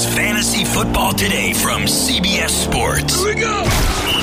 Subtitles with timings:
[0.00, 3.22] is Fantasy Football Today from CBS Sports.
[3.22, 3.60] Here we go.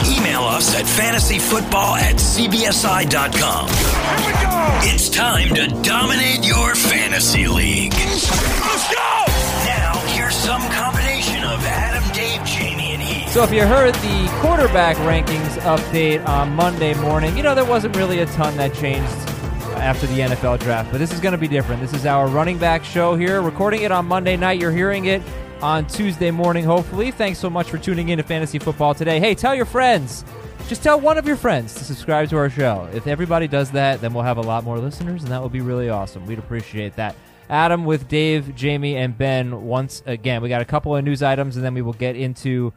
[0.09, 3.67] Email us at fantasyfootball at cbsi.com.
[3.67, 4.93] Here we go.
[4.93, 7.93] It's time to dominate your fantasy league.
[7.93, 9.23] Let's go.
[9.65, 13.29] Now, here's some combination of Adam, Dave, Jamie, and Heath.
[13.29, 17.95] So if you heard the quarterback rankings update on Monday morning, you know there wasn't
[17.95, 19.11] really a ton that changed
[19.77, 21.81] after the NFL draft, but this is going to be different.
[21.81, 24.59] This is our running back show here, recording it on Monday night.
[24.59, 25.21] You're hearing it
[25.61, 27.11] on Tuesday morning, hopefully.
[27.11, 29.19] Thanks so much for tuning in to Fantasy Football today.
[29.19, 30.23] Hey, tell your friends.
[30.67, 32.89] Just tell one of your friends to subscribe to our show.
[32.93, 35.61] If everybody does that, then we'll have a lot more listeners, and that will be
[35.61, 36.25] really awesome.
[36.25, 37.15] We'd appreciate that.
[37.49, 40.41] Adam with Dave, Jamie, and Ben once again.
[40.41, 42.73] We got a couple of news items, and then we will get into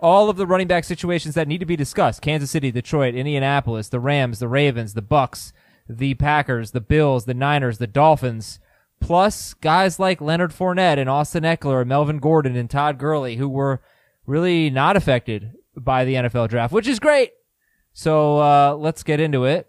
[0.00, 2.22] all of the running back situations that need to be discussed.
[2.22, 5.52] Kansas City, Detroit, Indianapolis, the Rams, the Ravens, the Bucks,
[5.88, 8.58] the Packers, the Bills, the Niners, the Dolphins,
[9.00, 13.48] plus guys like Leonard Fournette and Austin Ekeler and Melvin Gordon and Todd Gurley who
[13.48, 13.82] were
[14.26, 17.32] really not affected by the NFL draft, which is great.
[17.92, 19.68] So uh, let's get into it.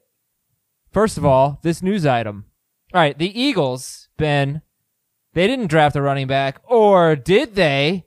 [0.91, 2.45] First of all, this news item.
[2.93, 4.61] All right, the Eagles, Ben,
[5.33, 8.05] they didn't draft a running back, or did they?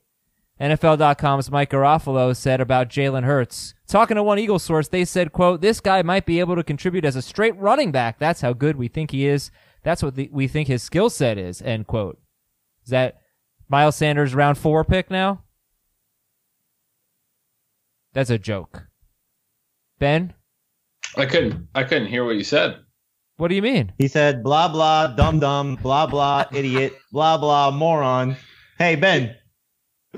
[0.61, 3.75] NFL.com's Mike Garafolo said about Jalen Hurts.
[3.87, 7.05] Talking to one Eagles source, they said, quote, this guy might be able to contribute
[7.05, 8.19] as a straight running back.
[8.19, 9.51] That's how good we think he is.
[9.89, 12.19] That's what the, we think his skill set is, end quote.
[12.85, 13.23] Is that
[13.71, 15.45] Miles Sanders round four pick now?
[18.13, 18.85] That's a joke.
[19.99, 20.35] Ben,
[21.17, 21.69] I couldn't.
[21.75, 22.81] I couldn't hear what you said.
[23.39, 23.91] what do you mean?
[23.97, 28.37] He said, blah, blah, dum dum, blah, blah, idiot, blah, blah, moron.
[28.77, 29.37] Hey, Ben,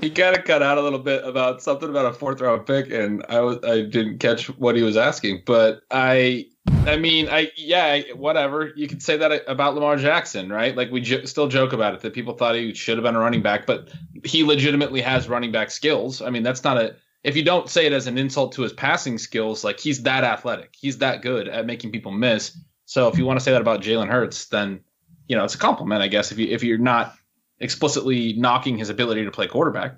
[0.01, 2.91] He kind of cut out a little bit about something about a fourth round pick,
[2.91, 5.43] and I was I didn't catch what he was asking.
[5.45, 8.71] But I, I mean, I yeah, whatever.
[8.75, 10.75] You could say that about Lamar Jackson, right?
[10.75, 13.19] Like we jo- still joke about it that people thought he should have been a
[13.19, 13.89] running back, but
[14.23, 16.21] he legitimately has running back skills.
[16.21, 16.95] I mean, that's not a.
[17.23, 20.23] If you don't say it as an insult to his passing skills, like he's that
[20.23, 22.57] athletic, he's that good at making people miss.
[22.85, 24.81] So if you want to say that about Jalen Hurts, then
[25.27, 26.31] you know it's a compliment, I guess.
[26.31, 27.15] If you if you're not
[27.59, 29.95] explicitly knocking his ability to play quarterback.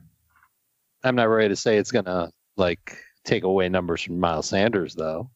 [1.04, 5.30] I'm not ready to say it's gonna like take away numbers from Miles Sanders though.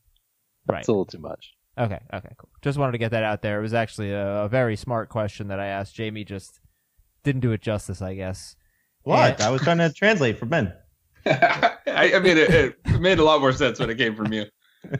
[0.67, 0.79] Right.
[0.79, 1.53] It's a little too much.
[1.78, 2.50] Okay, okay, cool.
[2.61, 3.59] Just wanted to get that out there.
[3.59, 5.94] It was actually a, a very smart question that I asked.
[5.95, 6.59] Jamie just
[7.23, 8.55] didn't do it justice, I guess.
[9.03, 9.39] what?
[9.39, 9.47] Yeah.
[9.47, 10.73] I was trying to translate for Ben.
[11.25, 12.50] I, I mean, it,
[12.85, 14.45] it made a lot more sense when it came from you.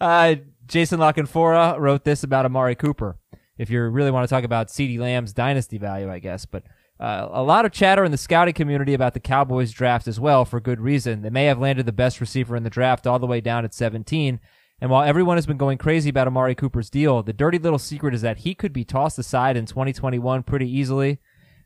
[0.00, 0.36] Uh,
[0.66, 3.18] Jason La Canfora wrote this about Amari Cooper.
[3.58, 6.46] If you really want to talk about CeeDee Lamb's dynasty value, I guess.
[6.46, 6.64] But
[6.98, 10.44] uh, a lot of chatter in the scouting community about the Cowboys draft as well,
[10.44, 11.22] for good reason.
[11.22, 13.74] They may have landed the best receiver in the draft all the way down at
[13.74, 14.40] 17.
[14.82, 18.14] And while everyone has been going crazy about Amari Cooper's deal, the dirty little secret
[18.14, 21.20] is that he could be tossed aside in 2021 pretty easily.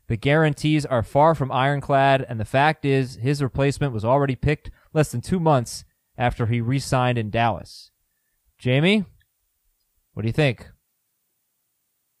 [0.05, 4.69] The guarantees are far from ironclad, and the fact is his replacement was already picked
[4.93, 5.83] less than two months
[6.15, 7.89] after he re signed in Dallas.
[8.59, 9.03] Jamie,
[10.13, 10.69] what do you think?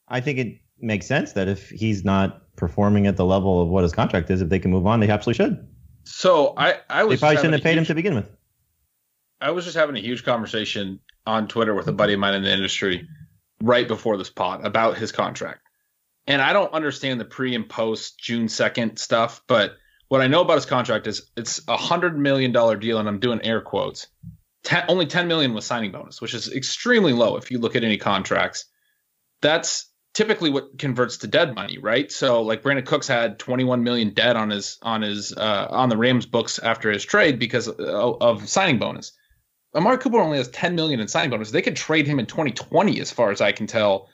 [0.07, 3.83] I think it makes sense that if he's not performing at the level of what
[3.83, 5.67] his contract is, if they can move on, they absolutely should.
[6.05, 8.31] So I, I was They probably shouldn't have paid a him to begin with.
[9.39, 12.43] I was just having a huge conversation on Twitter with a buddy of mine in
[12.43, 13.07] the industry
[13.61, 15.61] right before this pod about his contract.
[16.25, 19.75] And I don't understand the pre and post June 2nd stuff, but
[20.07, 23.19] what I know about his contract is it's a hundred million dollar deal, and I'm
[23.19, 24.07] doing air quotes.
[24.63, 27.83] Ten, only 10 million was signing bonus, which is extremely low if you look at
[27.83, 28.65] any contracts.
[29.41, 32.11] That's typically what converts to dead money, right?
[32.11, 35.97] So like Brandin Cooks had 21 million dead on his on his uh, on the
[35.97, 39.11] Rams books after his trade because of, of signing bonus.
[39.77, 41.51] Amari Cooper only has 10 million in signing bonus.
[41.51, 44.09] They could trade him in 2020, as far as I can tell.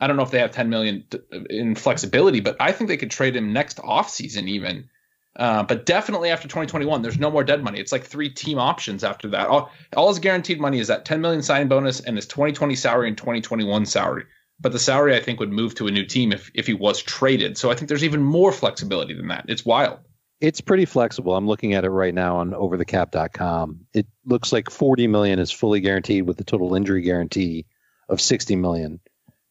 [0.00, 1.04] I don't know if they have 10 million
[1.50, 4.88] in flexibility, but I think they could trade him next offseason even.
[5.34, 7.80] Uh, but definitely after 2021, there's no more dead money.
[7.80, 9.48] It's like three team options after that.
[9.48, 13.08] All, all his guaranteed money is that 10 million signing bonus and his 2020 salary
[13.08, 14.24] and 2021 salary.
[14.60, 17.00] But the salary I think would move to a new team if if he was
[17.02, 17.56] traded.
[17.56, 19.44] So I think there's even more flexibility than that.
[19.48, 19.98] It's wild.
[20.40, 21.34] It's pretty flexible.
[21.36, 23.86] I'm looking at it right now on overthecap.com.
[23.92, 27.66] It looks like 40 million is fully guaranteed with a total injury guarantee
[28.08, 29.00] of 60 million.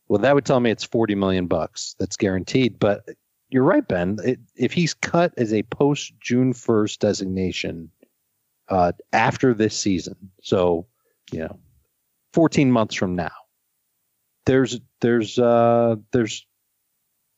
[0.07, 2.79] Well, that would tell me it's 40 million bucks that's guaranteed.
[2.79, 3.03] But
[3.49, 4.17] you're right, Ben.
[4.23, 7.91] It, if he's cut as a post June 1st designation
[8.69, 10.87] uh, after this season, so
[11.31, 11.59] you know,
[12.33, 13.31] 14 months from now,
[14.45, 16.45] there's there's uh there's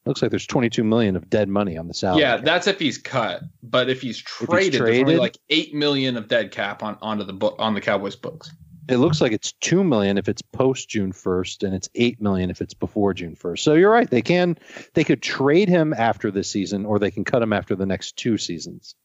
[0.09, 2.21] looks like there's 22 million of dead money on the salary.
[2.21, 2.45] Yeah, cap.
[2.45, 3.43] that's if he's cut.
[3.63, 7.23] But if he's he's traded, there's only like eight million of dead cap on onto
[7.23, 8.51] the book on the Cowboys books.
[8.89, 12.49] It looks like it's two million if it's post June first, and it's eight million
[12.49, 13.63] if it's before June first.
[13.63, 14.57] So you're right; they can
[14.95, 18.17] they could trade him after this season, or they can cut him after the next
[18.17, 18.95] two seasons.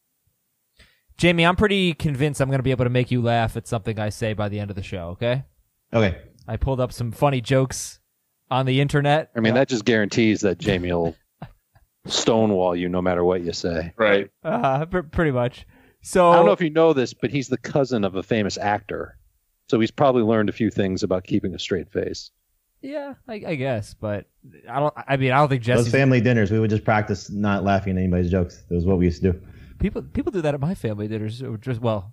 [1.18, 4.00] Jamie, I'm pretty convinced I'm going to be able to make you laugh at something
[4.00, 5.10] I say by the end of the show.
[5.10, 5.44] Okay.
[5.92, 6.18] Okay.
[6.48, 8.00] I pulled up some funny jokes
[8.50, 9.30] on the internet.
[9.36, 11.16] I mean, that just guarantees that Jamie will
[12.06, 13.92] stonewall you no matter what you say.
[13.96, 14.30] Right.
[14.42, 15.66] Uh, pr- pretty much.
[16.02, 18.58] So I don't know if you know this, but he's the cousin of a famous
[18.58, 19.16] actor,
[19.68, 22.30] so he's probably learned a few things about keeping a straight face.
[22.82, 24.26] Yeah, I, I guess, but
[24.68, 24.92] I don't.
[25.08, 25.76] I mean, I don't think Jesse.
[25.76, 25.96] Those Jesse.
[25.96, 28.62] family dinners, we would just practice not laughing at anybody's jokes.
[28.68, 29.40] That was what we used to do.
[29.78, 31.42] People people do that at my family dinners.
[31.60, 32.12] Just well,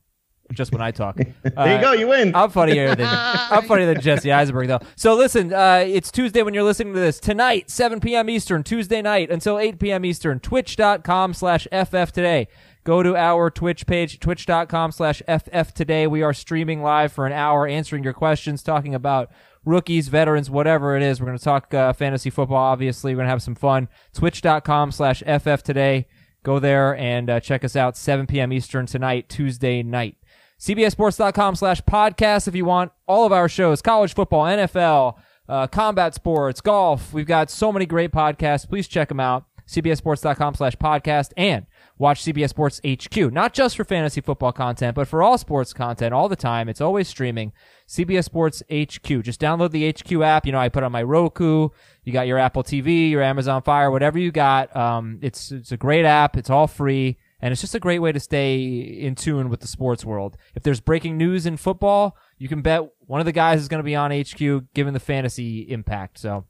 [0.52, 1.18] just when I talk.
[1.44, 1.92] There Uh, you go.
[1.94, 2.36] You win.
[2.36, 4.80] I'm funnier than I'm funnier than Jesse Eisenberg though.
[4.96, 8.30] So listen, uh, it's Tuesday when you're listening to this tonight, 7 p.m.
[8.30, 10.06] Eastern, Tuesday night until 8 p.m.
[10.06, 10.40] Eastern.
[10.40, 12.48] Twitch.com slash FF today.
[12.84, 16.08] Go to our Twitch page, twitch.com slash FF today.
[16.08, 19.30] We are streaming live for an hour, answering your questions, talking about
[19.66, 21.20] rookies, veterans, whatever it is.
[21.20, 22.58] We're going to talk uh, fantasy football.
[22.58, 23.88] Obviously, we're going to have some fun.
[24.16, 26.08] Twitch.com slash FF today.
[26.44, 28.52] Go there and uh, check us out 7 p.m.
[28.52, 30.18] Eastern tonight, Tuesday night.
[30.62, 35.16] CBSSports.com slash podcast if you want all of our shows, college football, NFL,
[35.50, 37.12] uh, combat sports, golf.
[37.12, 38.70] We've got so many great podcasts.
[38.70, 39.46] Please check them out.
[39.68, 41.66] CBSSports.com slash podcast and
[41.98, 46.14] watch CBS Sports HQ, not just for fantasy football content, but for all sports content
[46.14, 46.70] all the time.
[46.70, 47.54] It's always streaming.
[47.88, 49.24] CBS Sports HQ.
[49.24, 50.46] Just download the HQ app.
[50.46, 51.70] You know, I put on my Roku.
[52.04, 54.76] You got your Apple TV, your Amazon Fire, whatever you got.
[54.76, 56.38] Um, it's, it's a great app.
[56.38, 57.18] It's all free.
[57.42, 60.38] And it's just a great way to stay in tune with the sports world.
[60.54, 63.80] If there's breaking news in football, you can bet one of the guys is going
[63.80, 66.20] to be on HQ given the fantasy impact.
[66.20, 66.46] So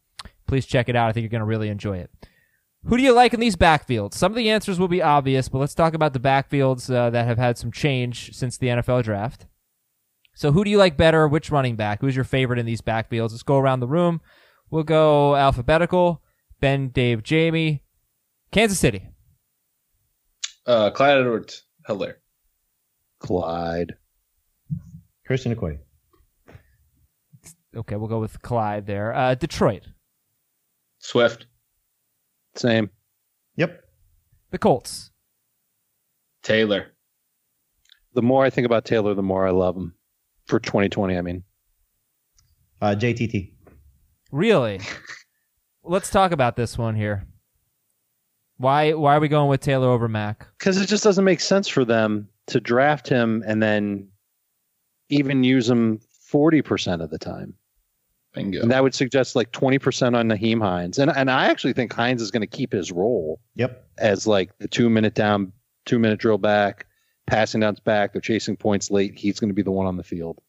[0.47, 1.07] please check it out.
[1.07, 2.11] I think you're going to really enjoy it.
[2.85, 4.15] Who do you like in these backfields?
[4.15, 7.27] Some of the answers will be obvious, but let's talk about the backfields uh, that
[7.27, 9.45] have had some change since the NFL draft.
[10.33, 11.27] So, who do you like better?
[11.27, 12.01] Which running back?
[12.01, 13.31] Who's your favorite in these backfields?
[13.31, 14.21] Let's go around the room.
[14.71, 16.23] We'll go alphabetical.
[16.59, 17.83] Ben, Dave, Jamie.
[18.51, 19.09] Kansas City.
[20.65, 22.15] Uh, Clyde Edwards Helaire.
[23.19, 23.95] Clyde.
[25.25, 25.79] Christian McQuay.
[27.75, 29.13] Okay, we'll go with Clyde there.
[29.15, 29.83] Uh, Detroit.
[30.99, 31.45] Swift.
[32.55, 32.89] Same.
[33.55, 33.81] Yep.
[34.51, 35.11] The Colts.
[36.43, 36.87] Taylor.
[38.13, 39.93] The more I think about Taylor, the more I love him.
[40.45, 41.43] For 2020, I mean.
[42.81, 43.53] Uh, JTT.
[44.31, 44.81] Really?
[45.83, 47.25] Let's talk about this one here.
[48.61, 50.47] Why why are we going with Taylor over Mack?
[50.57, 54.09] Because it just doesn't make sense for them to draft him and then
[55.09, 55.99] even use him
[56.31, 57.55] 40% of the time.
[58.33, 58.61] Bingo.
[58.61, 60.97] And that would suggest like 20% on Nyheim Hines.
[60.97, 63.85] And, and I actually think Hines is going to keep his role Yep.
[63.97, 65.51] as like the two minute down,
[65.85, 66.85] two minute drill back,
[67.27, 68.13] passing downs back.
[68.13, 69.17] They're chasing points late.
[69.17, 70.39] He's going to be the one on the field.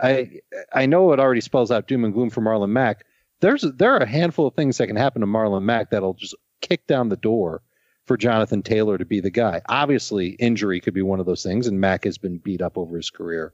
[0.00, 0.40] I
[0.72, 3.04] I know it already spells out doom and gloom for Marlon Mack.
[3.40, 6.36] There's there are a handful of things that can happen to Marlon Mack that'll just
[6.60, 7.62] kick down the door
[8.04, 9.60] for Jonathan Taylor to be the guy.
[9.68, 12.96] Obviously, injury could be one of those things, and Mack has been beat up over
[12.96, 13.52] his career.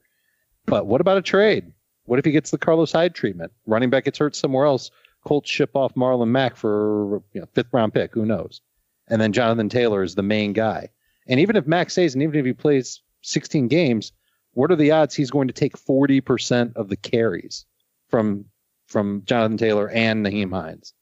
[0.67, 1.73] But what about a trade?
[2.07, 3.53] What if he gets the Carlos Hyde treatment?
[3.67, 4.91] Running back gets hurt somewhere else.
[5.25, 8.15] Colts ship off Marlon Mack for you know, fifth round pick.
[8.15, 8.61] Who knows?
[9.09, 10.91] And then Jonathan Taylor is the main guy.
[11.27, 14.13] And even if Mack stays, and even if he plays 16 games,
[14.53, 17.67] what are the odds he's going to take 40% of the carries
[18.09, 18.47] from
[18.87, 20.93] from Jonathan Taylor and Nyheim Hines?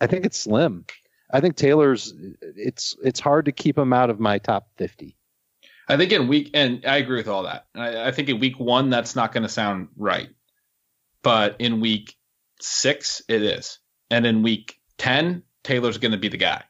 [0.00, 0.84] I think it's slim.
[1.32, 5.16] I think Taylor's it's it's hard to keep him out of my top 50.
[5.88, 7.66] I think in week, and I agree with all that.
[7.74, 10.30] I, I think in week one, that's not going to sound right.
[11.22, 12.16] But in week
[12.60, 13.78] six, it is.
[14.08, 16.62] And in week 10, Taylor's going to be the guy.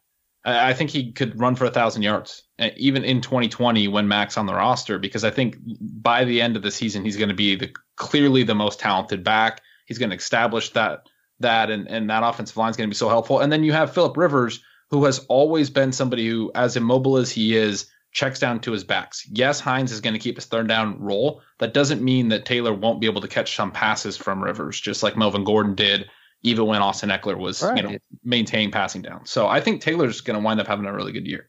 [0.44, 2.44] I, I think he could run for a thousand yards,
[2.76, 6.62] even in 2020 when Max on the roster, because I think by the end of
[6.62, 9.60] the season, he's going to be the clearly the most talented back.
[9.84, 11.02] He's going to establish that
[11.40, 13.40] that and, and that offensive line is going to be so helpful.
[13.40, 17.30] And then you have Philip Rivers, who has always been somebody who, as immobile as
[17.30, 19.26] he is, checks down to his backs.
[19.30, 21.42] Yes, Hines is going to keep his third down role.
[21.58, 25.02] That doesn't mean that Taylor won't be able to catch some passes from Rivers, just
[25.02, 26.10] like Melvin Gordon did,
[26.42, 29.26] even when Austin Ekeler was, you know, maintaining passing down.
[29.26, 31.48] So I think Taylor's going to wind up having a really good year.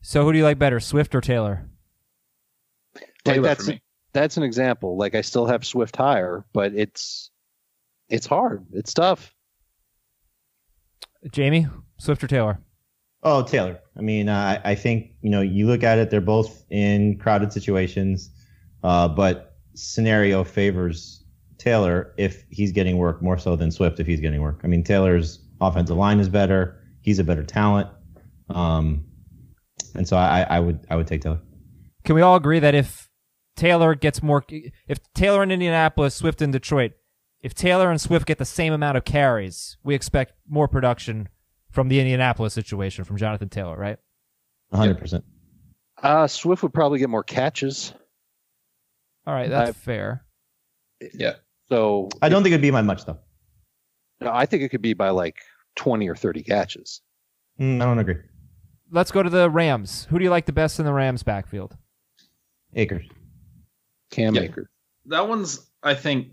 [0.00, 1.68] So who do you like better, Swift or Taylor?
[3.24, 3.82] Taylor that's for me.
[4.12, 4.96] that's an example.
[4.96, 7.30] Like I still have Swift higher, but it's
[8.08, 8.64] it's hard.
[8.72, 9.34] It's tough.
[11.32, 11.66] Jamie,
[11.98, 12.60] Swift or Taylor?
[13.22, 13.80] Oh, Taylor.
[13.96, 17.52] I mean, I, I think you know you look at it; they're both in crowded
[17.52, 18.30] situations,
[18.84, 21.24] uh, but scenario favors
[21.58, 24.60] Taylor if he's getting work more so than Swift if he's getting work.
[24.62, 27.88] I mean, Taylor's offensive line is better; he's a better talent,
[28.50, 29.04] um,
[29.94, 31.40] and so I, I would I would take Taylor.
[32.04, 33.08] Can we all agree that if
[33.56, 34.44] Taylor gets more,
[34.86, 36.92] if Taylor in Indianapolis, Swift in Detroit,
[37.46, 41.28] if Taylor and Swift get the same amount of carries, we expect more production
[41.70, 43.98] from the Indianapolis situation from Jonathan Taylor, right?
[44.72, 45.22] 100%.
[46.02, 47.92] Uh, Swift would probably get more catches.
[49.28, 50.24] All right, that's I- fair.
[51.14, 51.34] Yeah.
[51.68, 53.18] So I don't think it'd be by much, though.
[54.20, 55.36] no, I think it could be by like
[55.76, 57.00] 20 or 30 catches.
[57.60, 58.16] Mm, I don't agree.
[58.90, 60.08] Let's go to the Rams.
[60.10, 61.76] Who do you like the best in the Rams backfield?
[62.74, 63.06] Akers.
[64.10, 64.42] Cam Yeah.
[64.42, 64.66] Akers.
[65.06, 66.28] That one's, I think,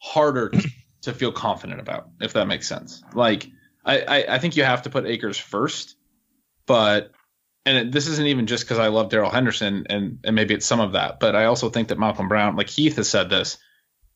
[0.00, 0.52] harder
[1.02, 3.02] to feel confident about, if that makes sense.
[3.14, 3.48] Like,
[3.84, 5.96] I, I, I think you have to put Akers first,
[6.66, 7.12] but,
[7.64, 10.66] and it, this isn't even just because I love Darrell Henderson, and, and maybe it's
[10.66, 13.58] some of that, but I also think that Malcolm Brown, like Heath has said this,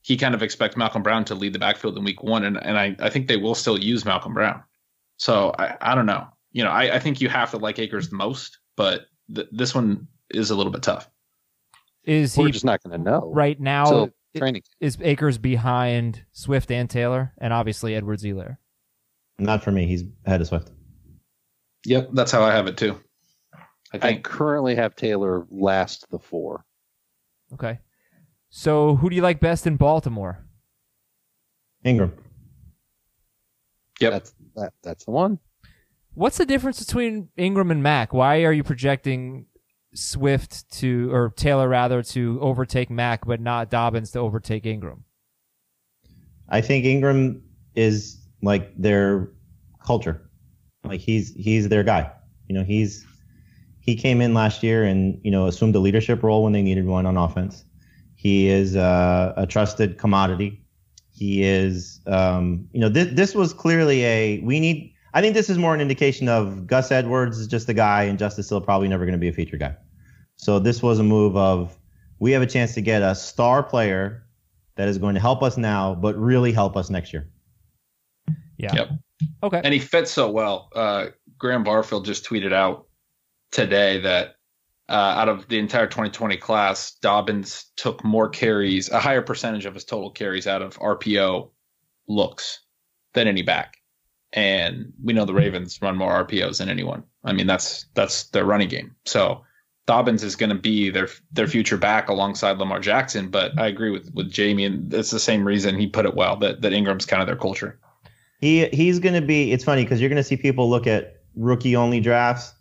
[0.03, 2.79] he kind of expects Malcolm Brown to lead the backfield in week one, and, and
[2.79, 4.63] I, I think they will still use Malcolm Brown.
[5.17, 6.27] So I, I don't know.
[6.53, 9.75] You know, I, I think you have to like Akers the most, but th- this
[9.75, 11.09] one is a little bit tough.
[12.05, 13.31] Is We're he just not going to know.
[13.33, 13.85] right now?
[13.87, 14.11] Till i-
[14.41, 14.63] training.
[14.81, 18.59] is Akers behind Swift and Taylor, and obviously Edwards Helaire?
[19.39, 19.87] Not for me.
[19.87, 20.71] He's ahead of Swift.
[21.87, 22.99] Yep, that's how I have it too.
[23.93, 26.65] I I currently have Taylor last the four.
[27.53, 27.79] Okay.
[28.51, 30.45] So who do you like best in Baltimore?
[31.85, 32.13] Ingram.
[34.01, 34.13] Yep.
[34.13, 35.39] That's that, that's the one.
[36.15, 38.13] What's the difference between Ingram and Mack?
[38.13, 39.47] Why are you projecting
[39.95, 45.05] Swift to or Taylor rather to overtake Mack, but not Dobbins to overtake Ingram?
[46.49, 47.43] I think Ingram
[47.75, 49.31] is like their
[49.85, 50.29] culture.
[50.85, 52.11] Like he's he's their guy.
[52.49, 53.07] You know, he's
[53.81, 56.87] he came in last year and you know assumed a leadership role when they needed
[56.87, 57.65] one on offense.
[58.17, 60.65] He is uh, a trusted commodity.
[61.11, 64.93] He is, um, you know, this this was clearly a we need.
[65.13, 68.19] I think this is more an indication of Gus Edwards is just a guy, and
[68.19, 69.77] Justice Hill probably never going to be a feature guy.
[70.45, 71.75] So this was a move of
[72.19, 74.27] we have a chance to get a star player
[74.77, 77.31] that is going to help us now, but really help us next year.
[78.59, 78.75] Yeah.
[78.75, 78.89] Yep.
[79.43, 79.61] Okay.
[79.65, 80.69] and he fits so well.
[80.75, 81.07] Uh,
[81.39, 82.89] Graham Barfield just tweeted out
[83.53, 84.35] today that
[84.91, 89.73] uh, out of the entire 2020 class, Dobbins took more carries, a higher percentage of
[89.73, 91.49] his total carries out of RPO
[92.07, 92.61] looks
[93.15, 93.79] than any back.
[94.35, 97.03] And we know the Ravens run more RPOs than anyone.
[97.25, 98.95] I mean, that's that's their running game.
[99.07, 99.43] So
[99.87, 103.29] Dobbins is going to be their their future back alongside Lamar Jackson.
[103.29, 106.37] But I agree with with Jamie, and it's the same reason he put it well
[106.37, 107.79] that that Ingram's kind of their culture.
[108.41, 109.53] He he's going to be.
[109.53, 112.55] It's funny because you're going to see people look at rookie only drafts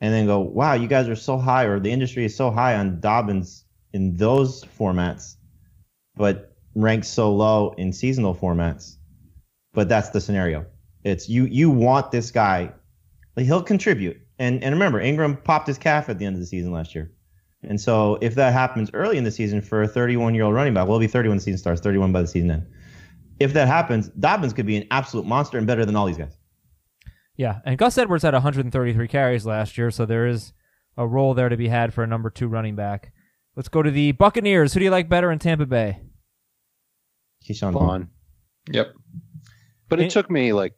[0.00, 2.76] and then go, "Wow, you guys are so high," or the industry is so high
[2.76, 5.34] on Dobbins in those formats,
[6.16, 8.96] but ranks so low in seasonal formats.
[9.72, 10.66] But that's the scenario.
[11.02, 12.72] It's you you want this guy.
[13.36, 14.18] He'll contribute.
[14.38, 17.12] And and remember, Ingram popped his calf at the end of the season last year.
[17.62, 20.74] And so if that happens early in the season for a 31 year old running
[20.74, 22.66] back, well, he'll be 30 when the season starts, 31 by the season end.
[23.40, 26.36] If that happens, Dobbins could be an absolute monster and better than all these guys.
[27.36, 30.52] Yeah, and Gus Edwards had 133 carries last year, so there is
[30.96, 33.12] a role there to be had for a number two running back.
[33.56, 34.72] Let's go to the Buccaneers.
[34.72, 36.00] Who do you like better in Tampa Bay?
[37.46, 37.86] Ke'Shawn Vaughn.
[37.86, 38.08] Vaughn.
[38.70, 38.94] Yep.
[39.88, 40.14] But And- it eh.
[40.14, 40.74] took me like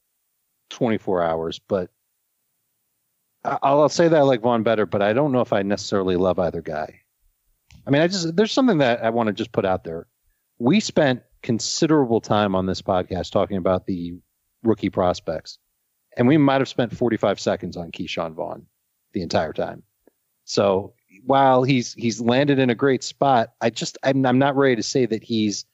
[0.71, 1.61] 24 hours.
[1.61, 1.93] But I-
[3.45, 6.39] I'll, say that I like Vaughn better, but I don't know if I necessarily love
[6.39, 7.01] either guy.
[7.87, 10.07] I mean, I just there's something that I want to just put out there.
[10.59, 14.19] We spent considerable time on this podcast talking about the
[14.63, 15.59] rookie prospects,
[16.17, 18.67] and we might have spent 45 seconds on Ke'Shawn Vaughn
[19.13, 19.85] the entire time.
[20.45, 24.77] So while he's he's landed in a great spot, I just I'm, I'm not ready
[24.77, 25.65] to say that he's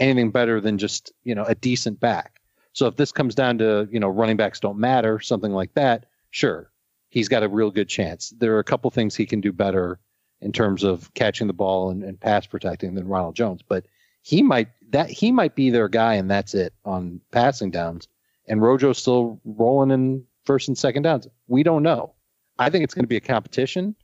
[0.00, 2.40] anything better than just you know a decent back.
[2.72, 6.06] So if this comes down to you know running backs don't matter, something like that,
[6.30, 6.71] sure,
[7.12, 8.30] he's got a real good chance.
[8.38, 10.00] There are a couple things he can do better
[10.40, 13.84] in terms of catching the ball and, and pass protecting than Ronald Jones, but
[14.22, 18.08] he might that he might be their guy and that's it on passing downs.
[18.48, 21.28] And Rojo's still rolling in first and second downs.
[21.48, 22.14] We don't know.
[22.58, 23.94] I think it's going to be a competition.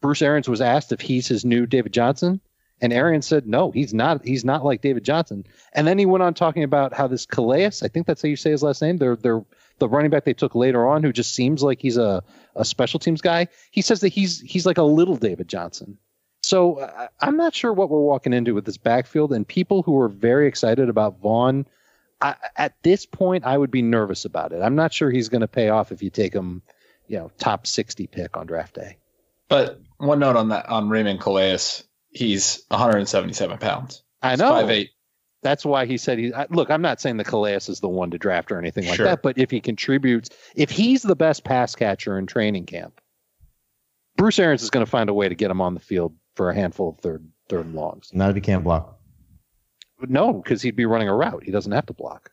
[0.00, 2.40] Bruce Arians was asked if he's his new David Johnson,
[2.80, 4.24] and Arians said no, he's not.
[4.24, 5.44] He's not like David Johnson.
[5.72, 8.36] And then he went on talking about how this Calais, I think that's how you
[8.36, 9.44] say his last name, they're, they're
[9.78, 12.22] the running back they took later on, who just seems like he's a,
[12.54, 13.48] a special teams guy.
[13.70, 15.98] He says that he's he's like a little David Johnson.
[16.42, 19.32] So I, I'm not sure what we're walking into with this backfield.
[19.32, 21.66] And people who are very excited about Vaughn,
[22.20, 24.60] I, at this point, I would be nervous about it.
[24.60, 26.62] I'm not sure he's going to pay off if you take him,
[27.06, 28.96] you know, top 60 pick on draft day.
[29.48, 31.58] But one note on that on Raymond Calais,
[32.10, 34.02] he's 177 pounds.
[34.22, 34.52] I He's know.
[34.52, 34.88] 5'8".
[35.42, 36.32] That's why he said he.
[36.32, 38.94] I, look, I'm not saying the Calais is the one to draft or anything like
[38.96, 39.06] Sure.
[39.06, 43.00] that, but if he contributes, if he's the best pass catcher in training camp,
[44.16, 46.50] Bruce Arians is going to find a way to get him on the field for
[46.50, 48.10] a handful of third third and longs.
[48.14, 48.98] Not if he can't block.
[50.00, 51.42] No, because he'd be running a route.
[51.44, 52.30] He doesn't have to block.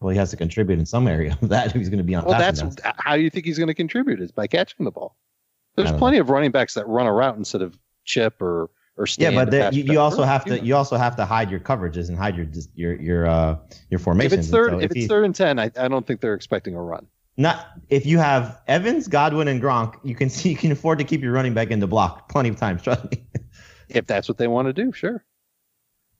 [0.00, 2.14] Well, he has to contribute in some area of that if he's going to be
[2.14, 2.24] on.
[2.24, 2.76] Well, that's downs.
[2.82, 4.20] how do you think he's going to contribute?
[4.20, 5.16] Is by catching the ball.
[5.76, 8.70] There's I don't plenty of running backs that run a route instead of chip or
[9.00, 10.62] or Yeah, but the, you, you also have to know.
[10.62, 13.56] you also have to hide your coverages and hide your dis- your your uh
[13.88, 16.20] your If it's third, so if, it's he- third and ten, I, I don't think
[16.20, 17.06] they're expecting a run.
[17.38, 21.04] not if you have Evans, Godwin, and Gronk, you can see you can afford to
[21.04, 22.82] keep your running back in the block plenty of times.
[22.82, 23.26] Trust me.
[23.88, 25.24] If that's what they want to do, sure.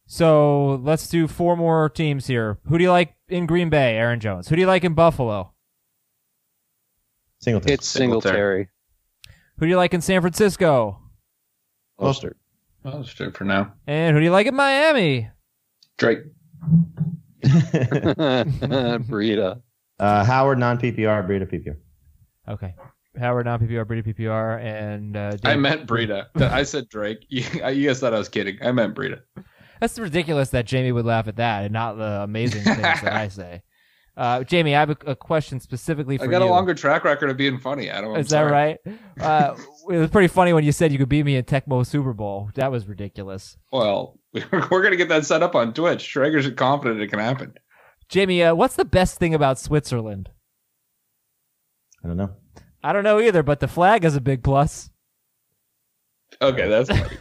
[0.06, 2.58] So let's do four more teams here.
[2.66, 4.48] Who do you like in Green Bay, Aaron Jones?
[4.48, 5.52] Who do you like in Buffalo?
[7.40, 7.70] Singleton.
[7.72, 8.32] It's Singletary.
[8.32, 8.68] Singletary.
[9.58, 10.98] Who do you like in San Francisco?
[12.00, 12.34] Mostert.
[12.82, 13.72] Well, that's true for now.
[13.86, 15.28] And who do you like in Miami?
[15.98, 16.20] Drake.
[19.08, 19.60] Breida.
[19.98, 21.76] uh, Howard non PPR, Breida PPR.
[22.48, 22.74] Okay.
[23.18, 26.26] Howard non PPR, Brady PPR, and uh, I meant Breida.
[26.36, 27.26] I said Drake.
[27.28, 28.58] You, you guys thought I was kidding.
[28.62, 29.20] I meant Breida.
[29.80, 33.28] That's ridiculous that Jamie would laugh at that and not the amazing things that I
[33.28, 33.62] say.
[34.16, 36.30] Uh, Jamie, I have a, a question specifically for you.
[36.30, 36.50] I got you.
[36.50, 37.88] a longer track record of being funny.
[37.88, 38.12] Adam.
[38.12, 38.78] I'm Is that right?
[39.20, 39.54] Uh,
[39.90, 42.48] it was pretty funny when you said you could beat me in Tecmo Super Bowl.
[42.54, 43.58] That was ridiculous.
[43.70, 46.08] Well, we're, we're gonna get that set up on Twitch.
[46.08, 47.52] Traeger's confident it can happen.
[48.08, 50.30] Jamie, uh, what's the best thing about Switzerland?
[52.02, 52.30] I don't know.
[52.82, 54.88] I don't know either, but the flag is a big plus.
[56.40, 57.16] Okay, that's funny.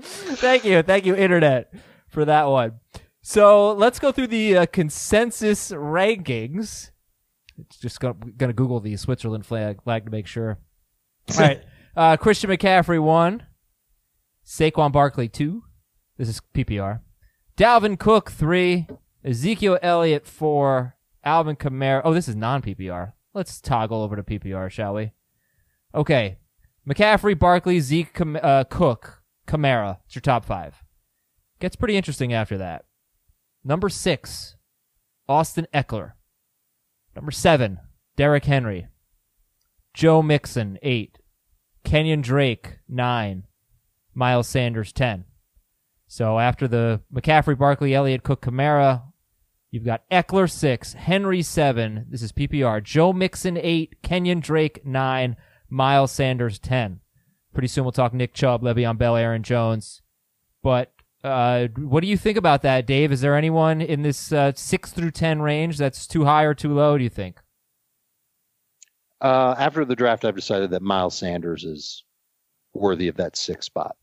[0.00, 1.72] thank you, thank you, internet,
[2.06, 2.78] for that one.
[3.26, 6.90] So let's go through the uh, consensus rankings.
[7.58, 10.58] It's just gonna, gonna Google the Switzerland flag flag to make sure.
[11.30, 11.64] All right,
[11.96, 13.44] uh, Christian McCaffrey one,
[14.44, 15.64] Saquon Barkley two.
[16.18, 17.00] This is PPR.
[17.56, 18.88] Dalvin Cook three,
[19.24, 22.02] Ezekiel Elliott four, Alvin Kamara.
[22.04, 23.14] Oh, this is non PPR.
[23.32, 25.12] Let's toggle over to PPR, shall we?
[25.94, 26.36] Okay,
[26.86, 30.00] McCaffrey, Barkley, Zeke, Kam- uh, Cook, Kamara.
[30.04, 30.84] It's your top five.
[31.58, 32.84] Gets pretty interesting after that.
[33.64, 34.56] Number six,
[35.28, 36.12] Austin Ekeler.
[37.16, 37.78] Number seven,
[38.16, 38.88] Derrick Henry.
[39.94, 41.18] Joe Mixon, eight.
[41.84, 43.44] Kenyon Drake, nine.
[44.14, 45.24] Miles Sanders, ten.
[46.06, 49.02] So after the McCaffrey, Barkley, Elliott, Cook, Kamara,
[49.70, 50.92] you've got Ekeler, six.
[50.92, 52.06] Henry, seven.
[52.08, 52.82] This is PPR.
[52.82, 54.02] Joe Mixon, eight.
[54.02, 55.36] Kenyon Drake, nine.
[55.70, 57.00] Miles Sanders, ten.
[57.52, 60.02] Pretty soon we'll talk Nick Chubb, Le'Veon Bell, Aaron Jones.
[60.62, 60.92] But
[61.24, 63.10] uh, what do you think about that, Dave?
[63.10, 66.74] Is there anyone in this uh, six through ten range that's too high or too
[66.74, 66.98] low?
[66.98, 67.40] Do you think?
[69.20, 72.04] Uh, after the draft, I've decided that Miles Sanders is
[72.74, 73.96] worthy of that sixth spot.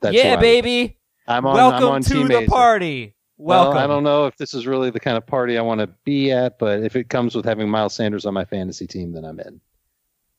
[0.00, 0.98] That's yeah, baby.
[1.28, 1.54] I'm on.
[1.54, 3.14] Welcome I'm on to the party.
[3.38, 5.88] Well, I don't know if this is really the kind of party I want to
[6.04, 9.24] be at, but if it comes with having Miles Sanders on my fantasy team, then
[9.24, 9.60] I'm in.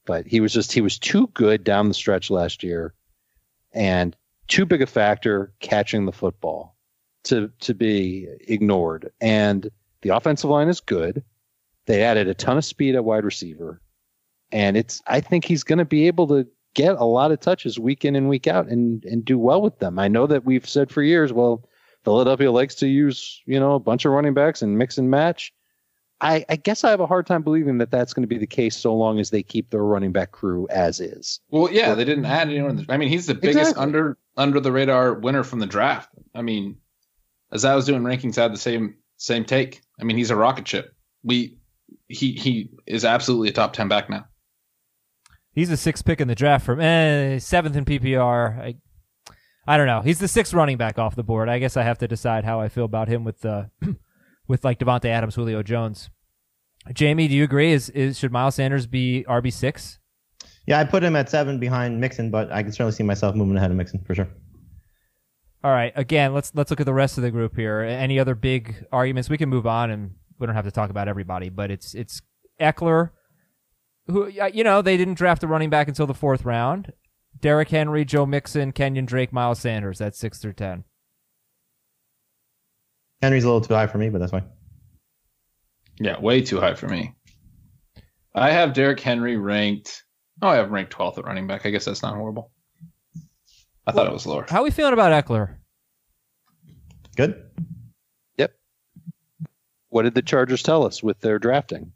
[0.05, 2.93] But he was just he was too good down the stretch last year,
[3.71, 4.15] and
[4.47, 6.75] too big a factor catching the football
[7.25, 9.11] to to be ignored.
[9.21, 9.69] And
[10.01, 11.23] the offensive line is good.
[11.85, 13.81] They added a ton of speed at wide receiver,
[14.51, 17.79] and it's I think he's going to be able to get a lot of touches
[17.79, 19.99] week in and week out and and do well with them.
[19.99, 21.67] I know that we've said for years, well,
[22.03, 25.53] Philadelphia likes to use, you know, a bunch of running backs and mix and match.
[26.19, 28.47] I, I guess I have a hard time believing that that's going to be the
[28.47, 31.39] case so long as they keep their running back crew as is.
[31.51, 32.85] Well, yeah, they didn't add anyone.
[32.89, 33.83] I mean, he's the biggest Exactly.
[33.83, 36.09] under under the radar winner from the draft.
[36.33, 36.77] I mean,
[37.51, 39.81] as I was doing rankings, I had the same same take.
[39.99, 40.93] I mean, he's a rocket ship.
[41.23, 41.57] We
[42.07, 44.25] he he is absolutely a top ten back now.
[45.51, 48.59] He's the sixth pick in the draft from eh, seventh in PPR.
[48.59, 48.75] I,
[49.65, 50.01] I don't know.
[50.01, 51.49] He's the sixth running back off the board.
[51.49, 53.63] I guess I have to decide how I feel about him with uh,
[54.47, 56.09] with like Davante Adams, Julio Jones.
[56.93, 57.71] Jamie, do you agree?
[57.71, 59.99] Is is should Miles Sanders be RB six?
[60.67, 63.55] Yeah, I put him at seven behind Mixon, but I can certainly see myself moving
[63.55, 64.27] ahead of Mixon for sure.
[65.63, 65.93] All right.
[65.95, 67.79] Again, let's let's look at the rest of the group here.
[67.79, 69.29] Any other big arguments?
[69.29, 71.49] We can move on, and we don't have to talk about everybody.
[71.49, 72.21] But it's it's
[72.59, 73.11] Ekeler,
[74.07, 76.91] who uh, you know they didn't draft a running back until the fourth round.
[77.39, 79.99] Derrick Henry, Joe Mixon, Kenyon Drake, Miles Sanders.
[79.99, 80.83] That's six through ten.
[83.21, 84.45] Henry's a little too high for me, but that's fine.
[85.99, 87.13] Yeah, way too high for me.
[88.35, 90.03] I have Derrick Henry ranked.
[90.41, 91.65] Oh, I have ranked twelfth at running back.
[91.65, 92.51] I guess that's not horrible.
[93.85, 94.45] I thought it was lower.
[94.49, 95.55] How are we feeling about Ekeler?
[97.15, 97.43] Good.
[98.37, 98.53] Yep.
[99.89, 101.93] What did the Chargers tell us with their drafting?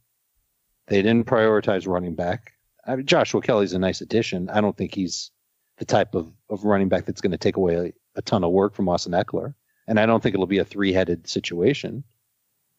[0.87, 2.53] They didn't prioritize running back.
[2.87, 4.49] I mean, Joshua Kelley's a nice addition.
[4.49, 5.29] I don't think he's
[5.77, 8.51] the type of, of running back that's going to take away a, a ton of
[8.51, 9.53] work from Austin Ekeler.
[9.87, 12.03] And I don't think it'll be a three headed situation.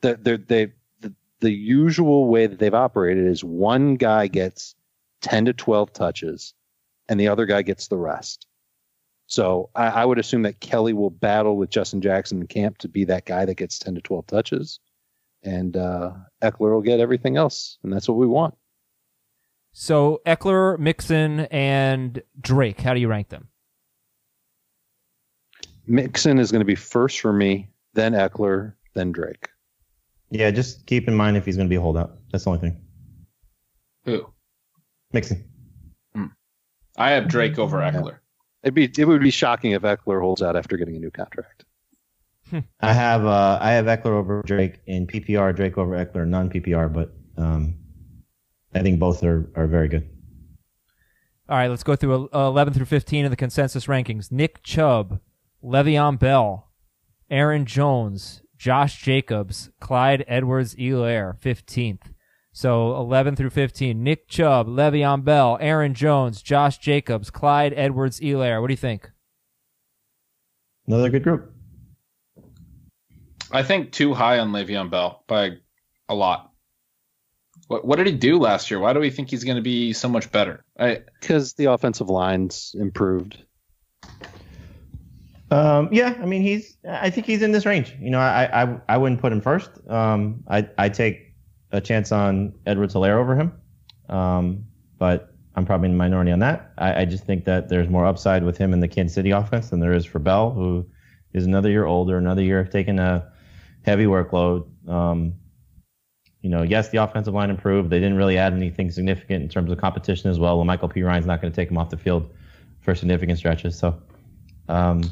[0.01, 4.75] The, they're, they, the, the usual way that they've operated is one guy gets
[5.23, 6.55] 10 to 12 touches
[7.09, 8.47] and the other guy gets the rest.
[9.27, 12.89] So I, I would assume that Kelley will battle with Justin Jackson in camp to
[12.89, 14.81] be that guy that gets 10 to 12 touches.
[15.43, 17.79] And uh, Ekeler will get everything else.
[17.83, 18.55] And that's what we want.
[19.73, 23.49] So Ekeler, Mixon, and Drake, how do you rank them?
[25.87, 29.49] Mixon is going to be first for me, then Ekeler, then Drake.
[30.31, 32.19] Yeah, just keep in mind if he's going to be a holdout.
[32.31, 32.81] That's the only thing.
[34.05, 34.27] Who?
[35.13, 35.45] Mixon.
[36.97, 38.19] I have Drake over Ekeler.
[38.63, 41.65] It'd be it would be shocking if Ekeler holds out after getting a new contract.
[42.81, 46.93] I have uh, I have Ekeler over Drake in PPR, Drake over Ekeler non PPR,
[46.93, 47.77] but um,
[48.75, 50.09] I think both are, are very good.
[51.49, 54.31] All right, let's go through uh, 11 through 15 of the consensus rankings.
[54.31, 55.21] Nick Chubb,
[55.63, 56.71] Le'Veon Bell,
[57.31, 62.12] Aaron Jones, Josh Jacobs, Clyde Edwards Elaire, 15th.
[62.53, 64.03] So 11 through 15.
[64.03, 68.61] Nick Chubb, Le'Veon Bell, Aaron Jones, Josh Jacobs, Clyde Edwards Elaire.
[68.61, 69.11] What do you think?
[70.87, 71.53] Another good group.
[73.51, 75.53] I think too high on Le'Veon Bell by
[76.09, 76.51] a lot.
[77.69, 78.81] What what did he do last year?
[78.81, 80.65] Why do we think he's going to be so much better?
[80.79, 83.43] I Because the offensive line's improved.
[85.51, 87.95] Um, yeah, I mean he's I think he's in this range.
[88.01, 89.71] You know, I I, I wouldn't put him first.
[89.89, 91.32] Um, I I take
[91.73, 93.53] a chance on Edwards Helaire over him.
[94.09, 94.65] Um,
[94.99, 96.73] but I'm probably in the minority on that.
[96.79, 99.71] I, I just think that there's more upside with him in the Kansas City offense
[99.71, 100.87] than there is for Bell, who
[101.33, 103.31] is another year older, another year of taking a
[103.83, 104.67] heavy workload.
[104.89, 105.35] Um,
[106.41, 107.91] you know, yes, the offensive line improved.
[107.91, 110.59] They didn't really add anything significant in terms of competition as well.
[110.59, 112.31] Well, La'Mical Perine's not going to take him off the field
[112.81, 113.79] for significant stretches.
[113.79, 114.01] So,
[114.69, 115.03] um,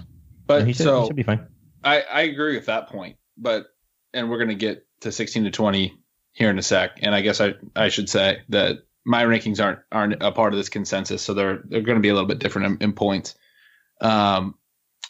[0.47, 1.47] but he should, so he should be fine.
[1.85, 3.17] I I agree with that point.
[3.37, 3.67] But
[4.13, 6.00] and we're going to get to 16 to 20
[6.33, 6.99] here in a sec.
[7.03, 10.59] And I guess I I should say that my rankings aren't aren't a part of
[10.59, 13.35] this consensus, so they're they're going to be a little bit different in, in points.
[14.01, 14.55] Um,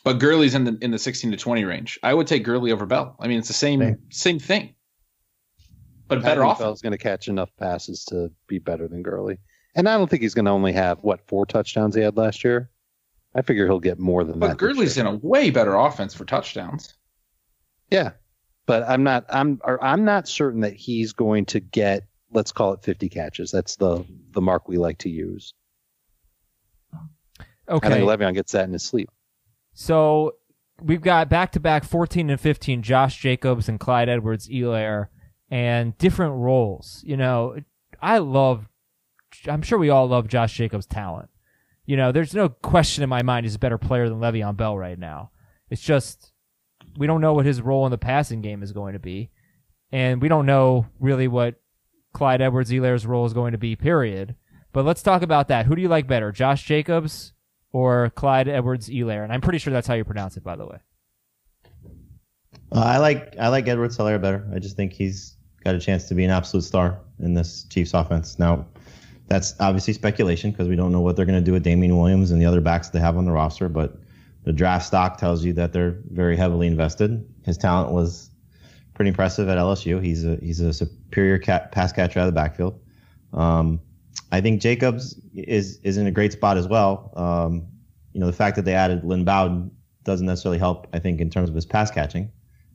[0.04, 1.98] but Gurley's in the in the 16 to 20 range.
[2.02, 3.16] I would take Gurley over Bell.
[3.20, 3.98] I mean, it's the same Same.
[4.10, 4.74] same thing,
[6.08, 6.58] but I better think off.
[6.58, 9.38] Bell's going to catch enough passes to be better than Gurley.
[9.74, 12.42] And I don't think he's going to only have what four touchdowns he had last
[12.42, 12.70] year.
[13.34, 14.40] I figure he'll get more than that.
[14.40, 16.94] But this Gurley's in a way better offense for touchdowns.
[17.90, 18.10] Yeah,
[18.70, 19.24] but I'm not.
[19.28, 19.60] I'm.
[19.64, 22.04] Or I'm not certain that he's going to get.
[22.32, 23.50] Let's call it 50 catches.
[23.50, 25.54] That's the the mark we like to use.
[27.68, 27.88] Okay.
[27.88, 29.10] I think Le'Veon gets that in his sleep.
[29.72, 30.36] So
[30.80, 35.10] we've got back to back 14 and 15 Josh Jacobs and Clyde Edwards Elair
[35.50, 37.02] and different roles.
[37.04, 37.56] You know,
[38.00, 38.68] I love,
[39.48, 41.28] I'm sure we all love Josh Jacobs' talent.
[41.86, 44.78] You know, there's no question in my mind he's a better player than Le'Veon Bell
[44.78, 45.30] right now.
[45.70, 46.29] It's just,
[47.00, 49.30] we don't know what his role in the passing game is going to be.
[49.90, 51.54] And we don't know really what
[52.12, 54.34] Clyde Edwards Elaire's role is going to be, period.
[54.74, 55.64] But let's talk about that.
[55.64, 57.32] Who do you like better, Josh Jacobs
[57.72, 59.24] or Clyde Edwards Elaire?
[59.24, 60.76] And I'm pretty sure that's how you pronounce it, by the way.
[62.70, 64.46] Uh, I like I like Edwards Helaire better.
[64.54, 67.94] I just think he's got a chance to be an absolute star in this Chiefs
[67.94, 68.38] offense.
[68.38, 68.66] Now,
[69.26, 72.30] that's obviously speculation because we don't know what they're going to do with Damien Williams
[72.30, 73.70] and the other backs they have on the roster.
[73.70, 73.96] But
[74.44, 77.26] the draft stock tells you that they're very heavily invested.
[77.44, 78.30] His talent was
[78.94, 80.02] pretty impressive at LSU.
[80.02, 82.80] He's a he's a superior cat, pass catcher out of the backfield.
[83.32, 83.80] Um,
[84.32, 87.12] I think Jacobs is is in a great spot as well.
[87.16, 87.66] Um,
[88.12, 89.70] you know, the fact that they added Lynn Bowden
[90.04, 90.86] doesn't necessarily help.
[90.92, 92.30] I think in terms of his pass catching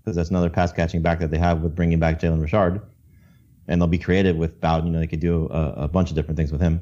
[0.06, 2.82] because that's another pass catching back that they have with bringing back Jalen Richard.
[3.68, 4.88] And they'll be creative with Bowden.
[4.88, 6.80] You know, they could do a, a bunch of different things with him.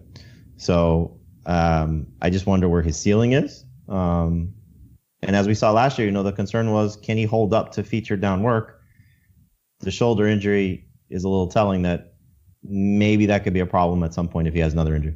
[0.58, 3.64] So um, I just wonder where his ceiling is.
[3.88, 4.54] Um,
[5.24, 7.72] and as we saw last year, you know, the concern was can he hold up
[7.74, 8.82] to feature down work?
[9.80, 12.14] The shoulder injury is a little telling that
[12.64, 15.16] maybe that could be a problem at some point if he has another injury.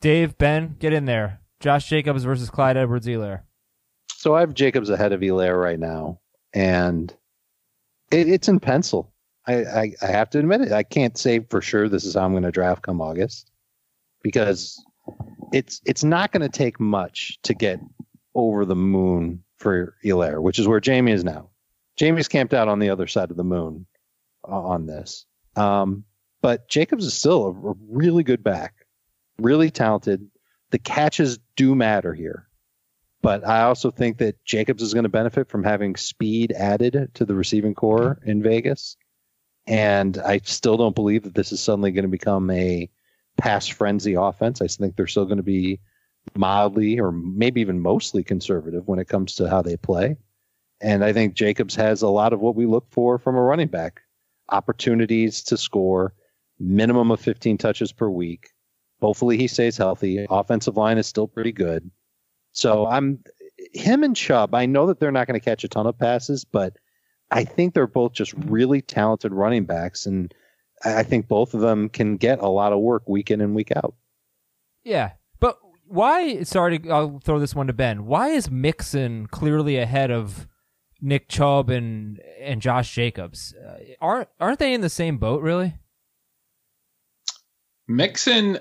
[0.00, 1.40] Dave, Ben, get in there.
[1.60, 3.42] Josh Jacobs versus Clyde Edwards Elaire.
[4.14, 6.20] So I have Jacobs ahead of Elaire right now,
[6.52, 7.14] and
[8.10, 9.12] it, it's in pencil.
[9.46, 10.72] I, I, I have to admit it.
[10.72, 13.50] I can't say for sure this is how I'm going to draft come August
[14.22, 14.80] because
[15.52, 17.80] it's it's not going to take much to get
[18.34, 21.50] over the moon for Elaire, which is where Jamie is now.
[21.96, 23.86] Jamie's camped out on the other side of the moon
[24.48, 25.26] uh, on this.
[25.56, 26.04] Um,
[26.40, 28.74] but Jacobs is still a, a really good back,
[29.38, 30.28] really talented.
[30.70, 32.48] The catches do matter here.
[33.20, 37.24] But I also think that Jacobs is going to benefit from having speed added to
[37.24, 38.96] the receiving corps in Vegas.
[39.64, 42.90] And I still don't believe that this is suddenly going to become a
[43.42, 44.60] pass frenzy offense.
[44.60, 45.80] I think they're still going to be
[46.36, 50.16] mildly or maybe even mostly conservative when it comes to how they play.
[50.80, 53.68] And I think Jacobs has a lot of what we look for from a running
[53.68, 54.02] back
[54.48, 56.14] opportunities to score,
[56.58, 58.50] minimum of 15 touches per week,
[59.02, 60.24] Hopefully he stays healthy.
[60.30, 61.90] Offensive line is still pretty good.
[62.52, 63.18] So I'm
[63.72, 64.54] him and Chubb.
[64.54, 66.76] I know that they're not going to catch a ton of passes, but
[67.28, 70.32] I think they're both just really talented running backs, and
[70.84, 73.70] I think both of them can get a lot of work week in and week
[73.76, 73.94] out.
[74.84, 76.42] Yeah, but why?
[76.42, 78.04] Sorry, to, I'll throw this one to Ben.
[78.06, 80.48] Why is Mixon clearly ahead of
[81.00, 83.54] Nick Chubb and and Josh Jacobs?
[83.54, 85.42] Uh, aren't aren't they in the same boat?
[85.42, 85.74] Really?
[87.88, 88.58] Mixon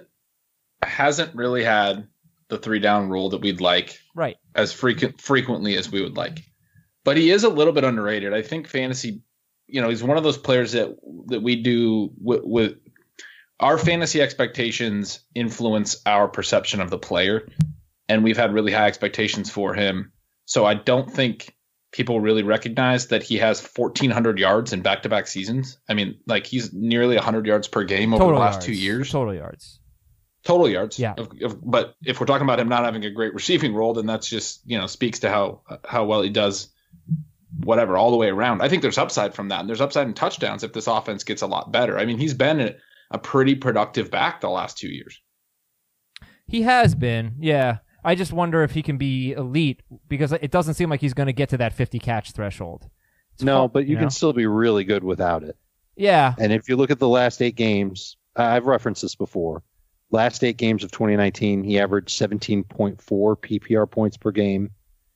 [0.84, 2.08] hasn't really had
[2.50, 4.38] the three down rule that we'd like Right.
[4.56, 6.40] as frequent frequently as we would like.
[7.04, 8.34] But he is a little bit underrated.
[8.34, 9.22] I think fantasy,
[9.72, 10.96] you know, he's one of those players that
[11.28, 12.78] that we do with, with
[13.60, 17.48] our fantasy expectations influence our perception of the player,
[18.10, 20.12] and we've had really high expectations for him.
[20.46, 21.56] So I don't think
[21.92, 25.78] people really recognize that he has 1400 yards in back-to-back seasons.
[25.90, 28.66] I mean, like he's nearly 100 yards per game over Total the last yards.
[28.66, 29.80] 2 years Total yards.
[30.44, 30.98] total yards.
[30.98, 31.14] Yeah.
[31.18, 34.06] Of, of, but if we're talking about him not having a great receiving role, then
[34.06, 36.70] that's just you know speaks to how how well he does
[37.60, 38.62] whatever all the way around.
[38.62, 41.42] I think there's upside from that, and there's upside in touchdowns if this offense gets
[41.42, 41.98] a lot better.
[41.98, 42.76] I mean, he's been a,
[43.12, 45.20] a pretty productive back the last two years.
[46.48, 47.36] He has been.
[47.40, 47.78] Yeah.
[48.04, 51.28] I just wonder if he can be elite because it doesn't seem like he's going
[51.28, 52.90] to get to that 50 catch threshold.
[53.34, 54.02] It's No, hard, but you know?
[54.02, 55.56] can still be really good without it.
[55.96, 56.34] Yeah.
[56.40, 59.62] And if you look at the last eight games, I've referenced this before.
[60.10, 62.66] Last eight games of 2019, he averaged 17.4
[62.98, 64.72] PPR points per game.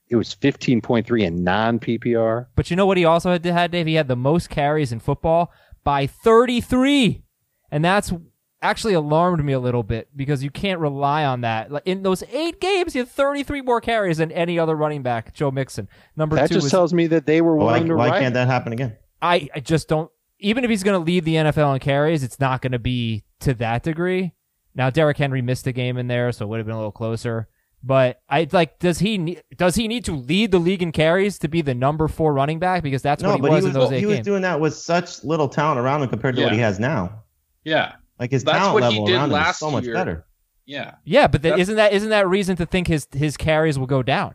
[0.10, 2.48] It was 15.3 in non PPR.
[2.56, 3.88] But you know what he also had, had, Dave?
[3.88, 5.52] He had the most carries in football
[5.84, 7.24] by 33.
[7.72, 8.14] And that's
[8.62, 11.70] actually alarmed me a little bit because you can't rely on that.
[11.86, 15.52] In those eight games, he had 33 more carries than any other running back, Joe
[15.52, 15.88] Mixon.
[16.16, 18.20] Number That two just was tells me that they were Why, willing to why ride.
[18.20, 18.98] can't that happen again?
[19.22, 20.12] I, I just don't.
[20.40, 23.24] Even if he's going to lead the NFL in carries, it's not going to be
[23.40, 24.34] to that degree.
[24.76, 26.92] Now, Derrick Henry missed a game in there, so it would have been a little
[26.92, 27.48] closer.
[27.88, 28.80] But I like.
[28.80, 32.08] Does he does he need to lead the league in carries to be the number
[32.08, 32.82] four running back?
[32.82, 34.26] Because that's No, what he but was, he in was those eight he was games.
[34.26, 37.22] doing that with such little talent around him compared to what he has now.
[37.64, 39.94] Yeah, Like his That's talent what he level did around him is so much year.
[39.94, 40.26] better.
[40.66, 40.96] yeah.
[41.04, 44.02] yeah, but That's- isn't that isn't that reason to think his his carries will go
[44.02, 44.34] down?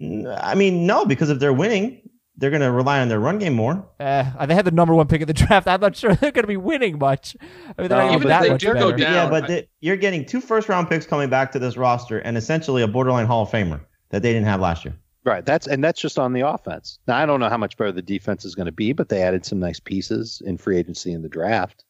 [0.00, 2.05] I mean, no, because if they're winning,
[2.36, 3.88] they're going to rely on their run game more.
[3.98, 5.66] Uh, they had the number one pick of the draft.
[5.66, 7.36] I'm not sure they're going to be winning much.
[7.78, 8.78] I mean, they're No, even but that they much do better.
[8.78, 9.12] go down.
[9.12, 12.18] yeah, but I- the, you're getting two first round picks coming back to this roster
[12.18, 14.94] and essentially a borderline Hall of Famer that they didn't have last year.
[15.24, 15.44] Right.
[15.44, 16.98] That's and that's just on the offense.
[17.08, 19.22] Now I don't know how much better the defense is going to be, but they
[19.22, 21.84] added some nice pieces in free agency in the draft.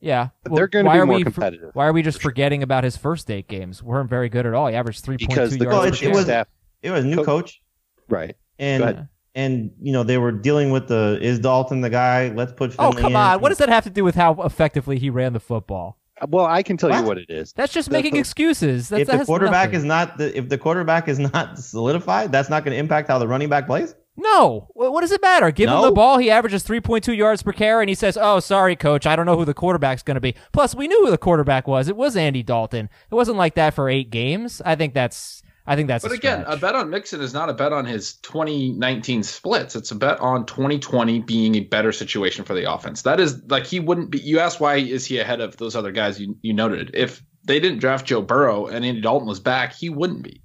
[0.00, 2.62] Yeah, But they're gonna why be are more we competitive, why are we just forgetting
[2.62, 3.82] about his first eight games?
[3.82, 4.66] weren't very good at all.
[4.68, 6.00] He averaged three point two point Because the yards.
[6.00, 6.46] Per it- it was-
[6.82, 7.60] It was a new Co- coach,
[8.08, 8.36] Right.
[8.58, 9.08] and Go ahead.
[9.36, 12.28] And you know they were dealing with the is Dalton the guy?
[12.34, 12.74] Let's put.
[12.80, 13.16] Oh come in.
[13.16, 13.40] on!
[13.40, 15.98] What does that have to do with how effectively he ran the football?
[16.20, 17.04] Uh, well, I can tell you What?
[17.04, 17.52] what it is.
[17.52, 18.88] That's just The- making the- excuses.
[18.88, 19.74] That's, if that the quarterback nothing.
[19.80, 23.18] is not the, if the quarterback is not solidified, that's not going to impact how
[23.18, 23.94] the running back plays.
[24.16, 25.50] no, what does it matter?
[25.50, 26.16] Give him the ball.
[26.16, 29.14] He averages three point two yards per carry, and he says, "Oh, sorry, coach, I
[29.14, 31.86] don't know who the quarterback's going to be." Plus, we knew who the quarterback was.
[31.86, 32.88] It was Andy Dalton.
[33.10, 34.62] It wasn't like that for eight games.
[34.64, 35.42] I think that's.
[35.66, 36.04] I think that's.
[36.04, 39.74] But a again, a bet on Mixon is not a bet on his 2019 splits.
[39.74, 43.02] It's a bet on 2020 being a better situation for the offense.
[43.02, 44.18] That is like he wouldn't be.
[44.18, 46.92] You asked why is he ahead of those other guys you, you noted.
[46.94, 50.42] If they didn't draft Joe Burrow and Andy Dalton was back, he wouldn't be.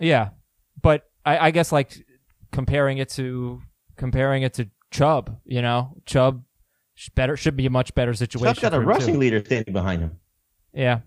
[0.00, 0.30] Yeah,
[0.80, 2.04] but I, I guess like
[2.50, 3.62] comparing it to
[3.96, 6.42] comparing it to Chubb, you know, Chubb
[7.14, 8.54] better should be a much better situation.
[8.54, 9.20] Chubb's got for a rushing too.
[9.20, 10.18] leader standing behind him.
[10.72, 11.00] Yeah,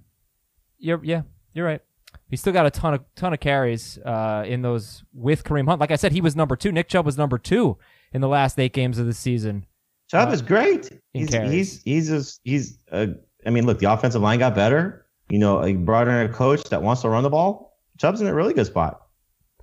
[0.77, 1.81] you're yeah, you're right.
[2.29, 5.79] He's still got a ton of ton of carries uh, in those with Kareem Hunt.
[5.79, 6.71] Like I said, he was number two.
[6.71, 7.77] Nick Chubb was number two
[8.13, 9.65] in the last eight games of the season.
[10.09, 10.91] Chubb Uh, is great.
[11.13, 12.77] He's he's he's just, he's.
[12.91, 13.07] Uh,
[13.45, 15.05] I mean, look, the offensive line got better.
[15.29, 17.77] You know, he brought in a coach that wants to run the ball.
[17.97, 19.01] Chubb's in a really good spot.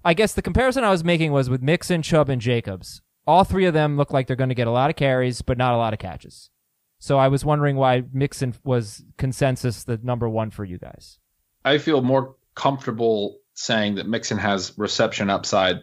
[0.05, 3.03] I guess the comparison I was making was with Mixon, Chubb, and Jacobs.
[3.27, 5.57] All three of them look like they're going to get a lot of carries, but
[5.59, 6.51] not a lot of catches.
[6.99, 11.19] So I was wondering why Mixon was consensus the number one for you guys.
[11.65, 15.81] I feel more comfortable saying that Mixon has reception upside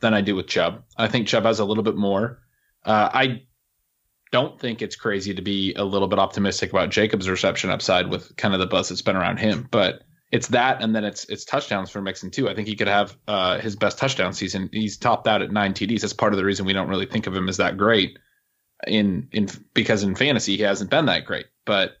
[0.00, 0.84] than I do with Chubb.
[0.96, 2.42] I think Chubb has a little bit more.
[2.84, 3.42] Uh, I
[4.32, 8.34] don't think it's crazy to be a little bit optimistic about Jacob's reception upside with
[8.36, 11.44] kind of the buzz that's been around him, but it's that, and then it's it's
[11.44, 12.48] touchdowns for Mixon too.
[12.48, 14.70] I think he could have uh, his best touchdown season.
[14.72, 16.02] He's topped out at nine TDs.
[16.02, 18.16] That's part of the reason we don't really think of him as that great
[18.86, 21.96] in in because in fantasy he hasn't been that great, but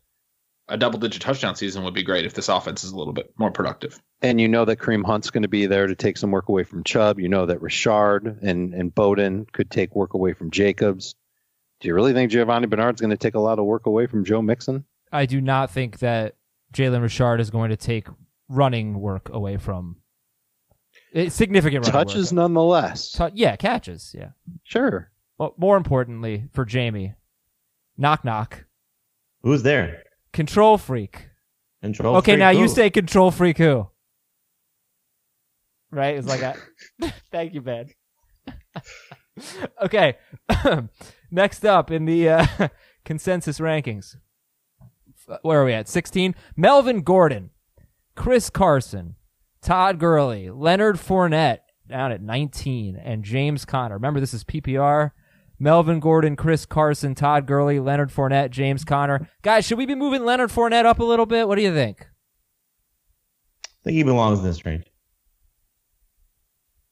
[0.70, 3.32] a double digit touchdown season would be great if this offense is a little bit
[3.36, 4.00] more productive.
[4.22, 6.64] And you know that Kareem Hunt's going to be there to take some work away
[6.64, 7.20] from Chubb.
[7.20, 11.14] You know that Richard and, and Bowden could take work away from Jacobs.
[11.80, 14.24] Do you really think Giovani Bernard's going to take a lot of work away from
[14.24, 14.84] Joe Mixon?
[15.12, 16.36] I do not think that
[16.72, 18.06] Jalen Richard is going to take
[18.48, 19.96] running work away from
[21.12, 22.36] it's significant running Touches work.
[22.36, 23.12] nonetheless.
[23.12, 24.14] Tu- yeah, catches.
[24.16, 24.30] Yeah.
[24.62, 25.10] Sure.
[25.38, 27.14] Well, more importantly for Jamie,
[27.96, 28.64] knock knock,
[29.42, 30.02] Who's there?
[30.32, 31.28] Control freak.
[31.82, 32.16] Control.
[32.16, 33.88] okay, freak now you say control freak who?
[35.90, 36.16] Right?
[36.16, 36.56] It's like, I,
[37.30, 37.90] thank you, Ben.
[39.82, 40.16] okay.
[41.30, 42.46] Next up in the uh,
[43.04, 44.16] consensus rankings,
[45.42, 45.88] where are we at?
[45.88, 46.34] 16.
[46.56, 47.50] Melvin Gordon,
[48.16, 49.14] Chris Carson,
[49.62, 53.94] Todd Gurley, Leonard Fournette down at 19, and James Conner.
[53.94, 55.12] Remember, this is PPR.
[55.60, 59.28] Melvin Gordon, Chris Carson, Todd Gurley, Leonard Fournette, James Conner.
[59.42, 61.46] Guys, should we be moving Leonard Fournette up a little bit?
[61.46, 62.08] What do you think?
[63.64, 64.84] I think he belongs in this range.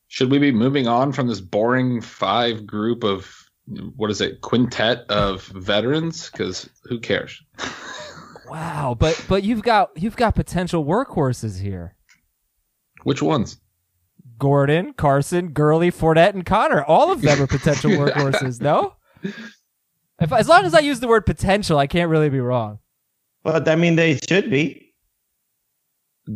[0.08, 3.50] Should we be moving on from this boring five group of
[3.96, 6.30] what is it quintet of veterans?
[6.30, 7.42] Because who cares?
[8.50, 11.94] Wow, but but you've got you've got potential workhorses here.
[13.02, 13.58] Which ones?
[14.38, 16.84] Gordon, Carson, Gurley, Fournette, and Conner.
[16.84, 18.60] All of them are potential workhorses.
[18.60, 18.94] No,
[20.20, 22.78] if as long as I use the word potential, I can't really be wrong.
[23.42, 24.92] But I mean, they should be.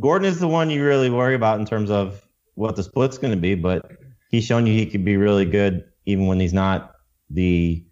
[0.01, 3.33] Gordon is the one you really worry about in terms of what the split's going
[3.35, 3.91] to be, but
[4.31, 6.93] he's shown you he could be really good even when he's not
[7.31, 7.85] the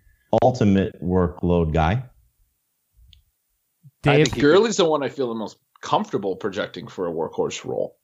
[0.43, 2.03] ultimate workload guy.
[4.03, 7.65] Dave, I think Gurley's the one I feel the most comfortable projecting for a workhorse
[7.65, 7.97] role.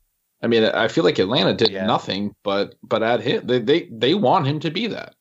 [0.43, 1.87] I mean, I feel like Atlanta did Yeah.
[1.87, 5.15] nothing, but but at him, they, they they want him to be that.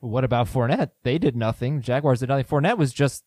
[0.00, 0.90] what about Fournette?
[1.04, 1.80] They did nothing.
[1.82, 2.44] Jaguars did nothing.
[2.44, 3.24] Fournette was just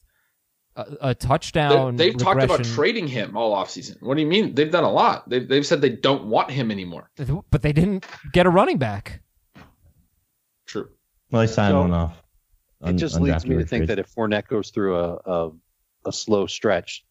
[0.75, 1.95] a, a touchdown.
[1.95, 3.97] They've talked about trading him all offseason.
[4.01, 4.55] What do you mean?
[4.55, 5.27] They've done a lot.
[5.29, 7.09] They've they've said they don't want him anymore.
[7.49, 9.21] but they didn't get a running back.
[10.65, 10.89] True.
[11.31, 12.21] Well, they signed So- one off.
[12.83, 15.51] It just leads me to think that if Fournette goes through a, a
[16.07, 17.05] a slow stretch,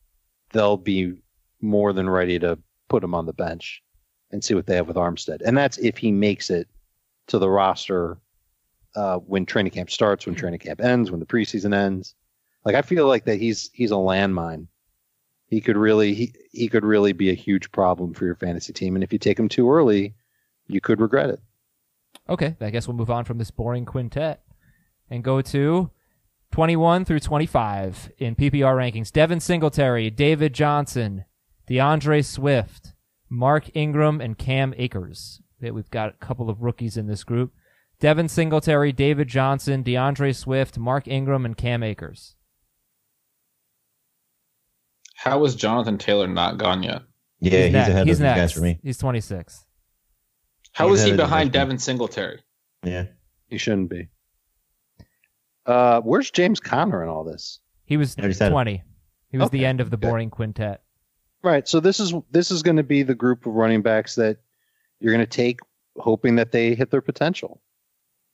[0.53, 1.23] they'll be
[1.61, 3.81] more than ready to put him on the bench
[4.31, 5.43] and see what they have with Armstead.
[5.45, 6.69] And that's if he makes it
[7.29, 8.19] to the roster
[8.95, 12.15] uh, when training camp starts, when training camp ends, when the preseason ends.
[12.65, 14.67] Like I feel like that he's he's a landmine.
[15.47, 18.95] He could really he, he could really be a huge problem for your fantasy team.
[18.95, 20.15] And if you take him too early,
[20.67, 21.41] you could regret it.
[22.29, 24.43] Okay, I guess we'll move on from this boring quintet
[25.09, 25.91] and go to
[26.53, 29.13] 21 through 25 in PPR rankings.
[29.13, 31.25] Devin Singletary, David Johnson,
[31.69, 32.90] DeAndre Swift,
[33.31, 35.41] Mark Ingram, and Cam Akers.
[35.61, 37.53] We've got a couple of rookies in this group.
[38.01, 42.35] Devin Singletary, David Johnson, DeAndre Swift, Mark Ingram, and Cam Akers.
[45.17, 47.03] How is Jonathan Taylor not gone yet?
[47.41, 47.89] Yeah, he's, next.
[47.91, 48.41] ahead He's of these next.
[48.41, 48.79] guys for me.
[48.83, 49.67] He's 26.
[50.73, 51.53] How He's is he ahead of the behind.
[51.53, 52.41] Devin Singletary?
[52.83, 53.05] Yeah.
[53.49, 54.09] He shouldn't be.
[55.67, 57.61] Uh, where's James Conner in all this?
[57.85, 58.53] He was I already said it.
[58.53, 58.83] 20.
[59.31, 60.09] He was the end of the good.
[60.09, 60.83] boring quintet.
[61.43, 61.67] Right.
[61.67, 64.39] So this is this is going to be the group of running backs that
[65.01, 65.61] you're going to take,
[65.97, 67.63] hoping that they hit their potential.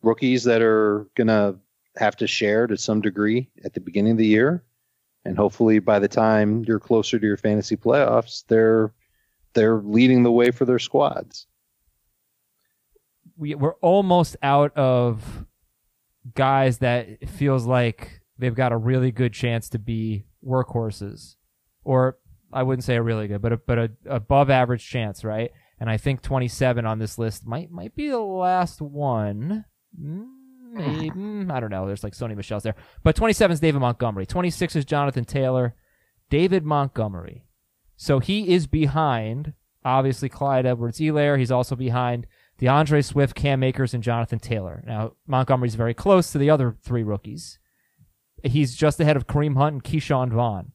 [0.03, 1.57] Rookies that are going to
[1.97, 4.65] have to share to some degree at the beginning of the year,
[5.25, 8.93] and hopefully by the time you're closer to your fantasy playoffs, they're
[9.55, 11.47] they're leading the way for their squads.
[13.37, 15.45] we, we're almost out of
[16.35, 21.37] guys that feels like they've got a really good chance to be workhorses,
[21.85, 22.19] or
[22.57, 25.51] I wouldn't say a really good, but a, but a above average chance, right?
[25.79, 29.65] And I think 27 on this list might might be the last one.
[30.01, 30.27] Mm,
[30.73, 31.87] Maybe mm, I don't know.
[31.87, 34.27] There's like Sony Michel's there, but 27 is David Montgomery.
[34.27, 35.75] 26 is Jonathan Taylor.
[36.31, 37.45] David Montgomery.
[37.97, 41.39] So he is behind, obviously, Clyde Edwards Helaire.
[41.39, 42.27] He's also behind
[42.61, 44.83] DeAndre Swift, Cam Akers, and Jonathan Taylor.
[44.87, 47.59] Now, Montgomery's very close to the other three rookies.
[48.43, 50.73] He's just ahead of Kareem Hunt and Ke'Shawn Vaughn.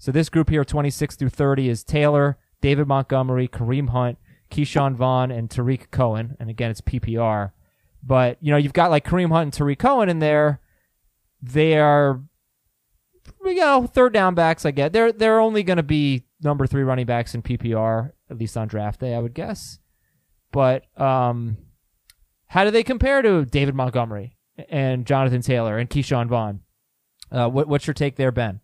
[0.00, 4.16] So this group here, 26 through 30, is Taylor, David Montgomery, Kareem Hunt,
[4.50, 6.38] Ke'Shawn Vaughn, and Tarik Cohen.
[6.40, 7.52] And again, it's PPR.
[8.02, 10.62] But, you know, you've got like Kareem Hunt and Tarik Cohen in there.
[11.42, 12.22] They are,
[13.44, 14.94] you know, third down backs, I get.
[14.94, 18.68] They're, they're only going to be number three running backs in PPR, at least on
[18.68, 19.80] draft day, I would guess.
[20.50, 21.58] But um,
[22.46, 24.38] how do they compare to David Montgomery
[24.70, 26.60] and Jonathan Taylor and Ke'Shawn Vaughn?
[27.30, 28.60] Uh, what, what's your take there, Ben?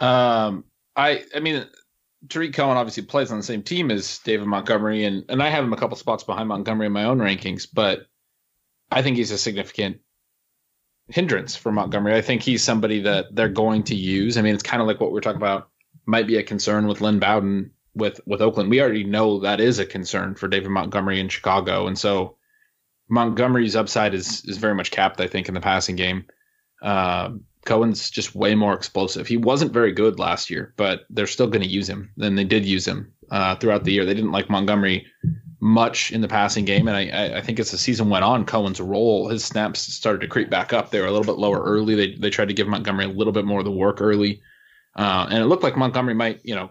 [0.00, 0.64] Um,
[0.96, 1.66] I I mean,
[2.28, 5.64] Tarik Cohen obviously plays on the same team as David Montgomery, and and I have
[5.64, 8.06] him a couple spots behind Montgomery in my own rankings, but
[8.90, 9.98] I think he's a significant
[11.08, 12.14] hindrance for Montgomery.
[12.14, 14.36] I think he's somebody that they're going to use.
[14.36, 15.68] I mean, it's kind of like what we're talking about
[16.06, 18.70] might be a concern with Lynn Bowden with with Oakland.
[18.70, 22.36] We already know that is a concern for David Montgomery in Chicago, and so
[23.08, 25.20] Montgomery's upside is is very much capped.
[25.20, 26.26] I think in the passing game.
[26.82, 29.26] Um, Cohen's just way more explosive.
[29.26, 32.10] He wasn't very good last year, but they're still going to use him.
[32.16, 34.04] Then they did use him uh, throughout the year.
[34.04, 35.06] They didn't like Montgomery
[35.60, 38.80] much in the passing game, and I, I think as the season went on, Cohen's
[38.80, 40.90] role, his snaps started to creep back up.
[40.90, 41.94] They were a little bit lower early.
[41.94, 44.40] They they tried to give Montgomery a little bit more of the work early,
[44.96, 46.70] uh, and it looked like Montgomery might you know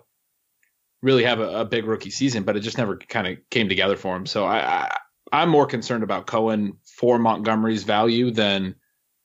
[1.04, 3.96] really have a, a big rookie season, but it just never kind of came together
[3.96, 4.26] for him.
[4.26, 4.98] So I, I
[5.32, 8.76] I'm more concerned about Cohen for Montgomery's value than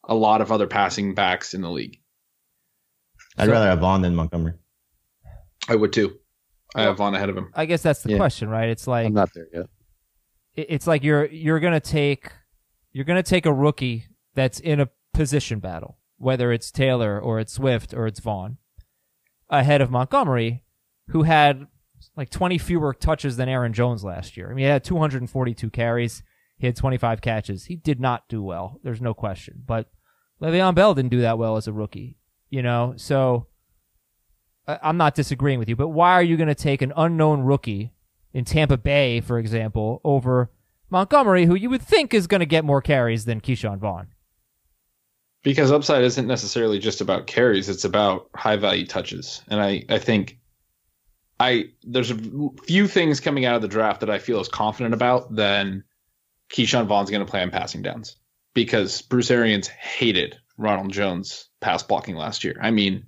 [0.08, 1.98] a lot of other passing backs in the league.
[3.36, 4.54] I'd So- rather have Vaughn than Montgomery.
[5.68, 6.18] I would too.
[6.74, 7.50] I have Vaughn ahead of him.
[7.54, 8.16] I guess that's the Yeah.
[8.16, 8.68] question, right?
[8.68, 9.66] It's like I'm not there yet.
[10.56, 12.30] it's like you're you're gonna take
[12.92, 17.52] you're gonna take a rookie that's in a position battle, whether it's Taylor or it's
[17.52, 18.58] Swift or it's Vaughn,
[19.48, 20.62] ahead of Montgomery,
[21.08, 21.66] who had
[22.16, 24.50] like 20 fewer touches than Aaron Jones last year.
[24.50, 26.22] I mean, he had 242 carries,
[26.64, 27.66] he had 25 catches.
[27.66, 28.80] He did not do well.
[28.82, 29.62] There's no question.
[29.66, 29.90] But
[30.40, 32.16] Le'Veon Bell didn't do that well as a rookie,
[32.48, 32.94] you know.
[32.96, 33.48] So
[34.66, 37.92] I'm not disagreeing with you, but why are you going to take an unknown rookie
[38.32, 40.50] in Tampa Bay, for example, over
[40.88, 44.06] Montgomery, who you would think is going to get more carries than Ke'Shawn Vaughn?
[45.42, 49.42] Because upside isn't necessarily just about carries; it's about high value touches.
[49.48, 50.38] And I, I think,
[51.38, 52.18] I there's a
[52.66, 55.84] few things coming out of the draft that I feel as confident about than
[56.52, 58.16] Ke'Shawn Vaughn's going to play on passing downs
[58.54, 62.56] because Bruce Arians hated Ronald Jones pass blocking last year.
[62.60, 63.06] I mean,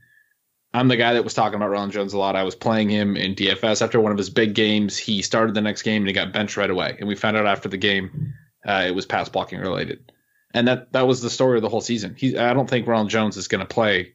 [0.75, 2.37] I'm the guy that was talking about Ronald Jones a lot.
[2.37, 4.97] I was playing him in DFS after one of his big games.
[4.97, 6.97] He started the next game and he got benched right away.
[6.99, 8.35] And we found out after the game
[8.67, 10.13] uh, it was pass blocking related.
[10.53, 12.15] And that that was the story of the whole season.
[12.17, 14.15] He, I don't think Ronald Jones is going to play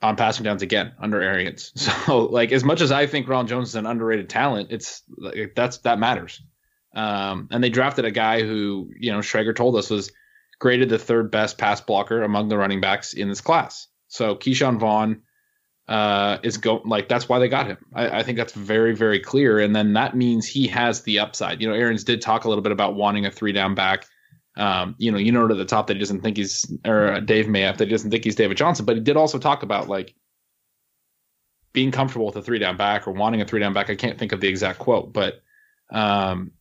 [0.00, 1.72] on passing downs again under Arians.
[2.06, 5.54] So, like, as much as I think Ronald Jones is an underrated talent, it's like,
[5.56, 6.42] that's that matters.
[6.94, 10.12] Um, and they drafted a guy who, you know, Schrager told us was
[10.58, 13.88] graded the third best pass blocker among the running backs in this class.
[14.08, 15.22] So Ke'Shawn Vaughn
[15.88, 17.78] uh, is going like that's why they got him.
[17.94, 21.60] I, I think that's very very clear, and then that means he has the upside.
[21.60, 24.06] You know, Arians did talk a little bit about wanting a three down back.
[24.56, 27.20] Um, you know, you know to the top that he doesn't think he's or uh,
[27.20, 29.88] Dave Mayap that he doesn't think he's David Johnson, but he did also talk about
[29.88, 30.14] like
[31.72, 33.90] being comfortable with a three down back or wanting a three down back.
[33.90, 35.42] I can't think of the exact quote, but
[35.90, 36.52] um,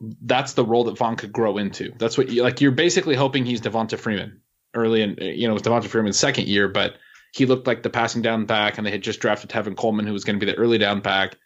[0.00, 1.92] that's the role that Vaughn could grow into.
[1.98, 2.60] That's what you like.
[2.60, 4.40] You're basically hoping he's Devonta Freeman
[4.74, 6.96] early in you know Devonta Freeman's second year, but
[7.32, 10.12] he looked like the passing down back, and they had just drafted Tevin Coleman, who
[10.12, 11.36] was going to be the early down back.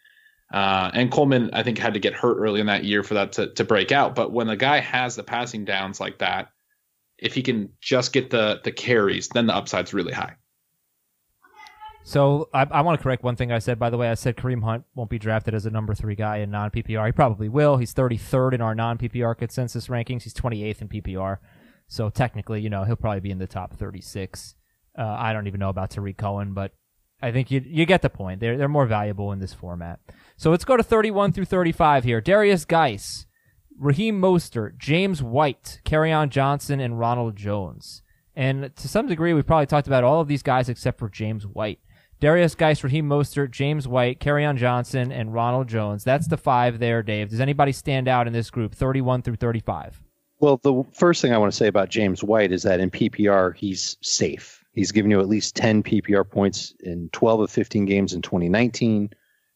[0.53, 3.33] Uh, and Coleman, I think, had to get hurt early in that year for that
[3.33, 4.15] to, to break out.
[4.15, 6.49] But when the guy has the passing downs like that,
[7.17, 10.35] if he can just get the the carries, then the upside's really high.
[12.07, 13.79] So I, I want to correct one thing I said.
[13.79, 16.37] By the way, I said Kareem Hunt won't be drafted as a number three guy
[16.37, 17.07] in non PPR.
[17.07, 17.77] He probably will.
[17.77, 20.21] He's 33rd in our non PPR consensus rankings.
[20.21, 21.39] He's 28th in PPR.
[21.87, 24.53] So technically, you know, he'll probably be in the top 36.
[24.95, 26.73] Uh, I don't even know about Tarik Cohen, but
[27.23, 28.39] I think you you get the point.
[28.39, 29.99] They're they're more valuable in this format.
[30.37, 32.21] So let's go to 31 through 35 here.
[32.21, 33.25] Derrius Guice,
[33.79, 38.03] Raheem Mostert, James White, on Johnson, and Ronald Jones.
[38.35, 41.47] And to some degree, we've probably talked about all of these guys except for James
[41.47, 41.79] White.
[42.21, 46.03] Derrius Guice, Raheem Mostert, James White, on Johnson, and Ronald Jones.
[46.03, 47.29] That's the five there, Dave.
[47.29, 50.01] Does anybody stand out in this group, 31 through 35?
[50.39, 53.55] Well, the first thing I want to say about James White is that in PPR,
[53.55, 54.63] he's safe.
[54.73, 59.09] He's given you at least 10 PPR points in 12 of 15 games in 2019,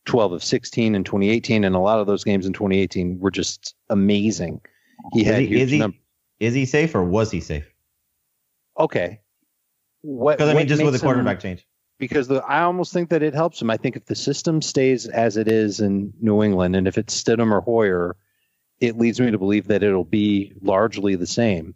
[0.05, 3.76] 12 of 16 in 2018, and a lot of those games in 2018 were just
[3.89, 4.62] amazing.
[5.14, 5.95] He Is had he, huge is, he, num-
[6.39, 7.70] is he safe or was he safe?
[8.78, 9.20] okay.
[10.01, 10.38] What?
[10.38, 11.68] Because I mean, what just with the makes him- quarterback change.
[12.00, 13.70] Because the, I almost think that it helps him.
[13.70, 17.22] I think if the system stays as it is in New England, and if it's
[17.22, 18.16] Stidham or Hoyer,
[18.80, 21.76] it leads me to believe that it'll be largely the same.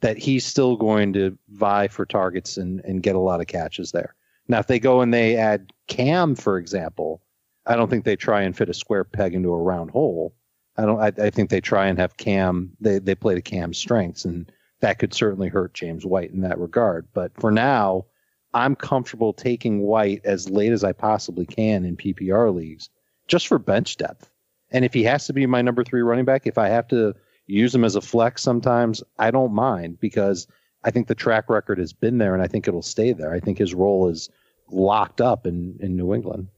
[0.00, 3.92] That he's still going to vie for targets and, and get a lot of catches
[3.92, 4.14] there.
[4.48, 7.22] Now, if they go and they add Cam, for example,
[7.66, 10.34] I don't think they try and fit a square peg into a round hole.
[10.76, 11.00] I don't.
[11.00, 12.72] I, I think they try and have Cam.
[12.80, 14.50] They they play to Cam's strengths, and
[14.80, 17.06] that could certainly hurt James White in that regard.
[17.12, 18.06] But for now,
[18.52, 22.90] I'm comfortable taking White as late as I possibly can in PPR leagues,
[23.28, 24.30] just for bench depth.
[24.70, 27.14] And if he has to be my number three running back, if I have to
[27.46, 30.46] use him as a flex sometimes, I don't mind because
[30.84, 33.32] I think the track record has been there and I think it'll stay there.
[33.32, 34.30] I think his role is
[34.70, 36.48] locked up in, in New England.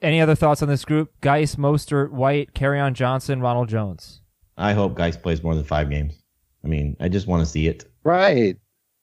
[0.00, 1.12] Any other thoughts on this group?
[1.20, 4.20] Guice, Mostert, White, on Johnson, Ronald Jones.
[4.56, 6.14] I hope Guice plays more than five games.
[6.64, 7.84] I mean, I just want to see it.
[8.04, 8.56] Right.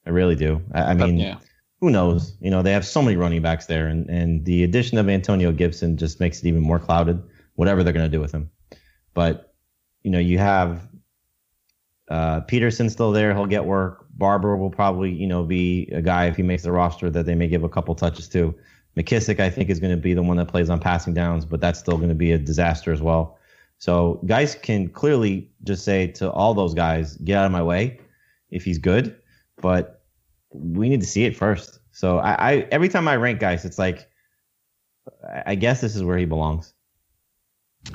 [0.10, 0.60] I really do.
[0.74, 1.38] I, I mean, yeah.
[1.82, 2.36] who knows?
[2.42, 5.52] You know, they have so many running backs there, and, and the addition of Antonio
[5.52, 7.22] Gibson just makes it even more clouded,
[7.54, 8.50] whatever they're going to do with him.
[9.14, 9.54] But,
[10.02, 10.82] you know, you have
[12.10, 13.36] uh, Peterson still there.
[13.36, 14.08] He'll get work.
[14.18, 17.36] Barber will probably, you know, be a guy if he makes the roster that they
[17.36, 18.56] may give a couple touches to.
[18.98, 21.62] McKissic, I think, is going to be the one that plays on passing downs, but
[21.62, 23.38] that's still going to be a disaster as well.
[23.78, 28.00] So guys can clearly just say to all those guys, get out of my way
[28.50, 29.16] if he's good,
[29.62, 29.99] but
[30.52, 31.80] we need to see it first.
[31.92, 34.08] So I, I every time I rank guys, it's like
[35.46, 36.74] I guess this is where he belongs.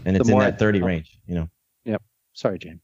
[0.05, 1.49] And it's in that I- 30 range, you know.
[1.85, 2.03] Yep.
[2.33, 2.81] Sorry, James.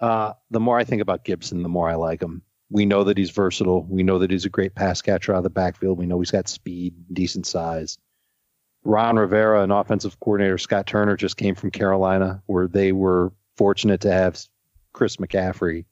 [0.00, 2.42] Uh, the more I think about Gibson, the more I like him.
[2.70, 3.84] We know that he's versatile.
[3.84, 5.98] We know that he's a great pass catcher out of the backfield.
[5.98, 7.98] We know he's got speed, decent size.
[8.84, 14.00] Ron Rivera and offensive coordinator Scott Turner just came from Carolina, where they were fortunate
[14.00, 14.40] to have
[14.92, 15.84] Chris McCaffrey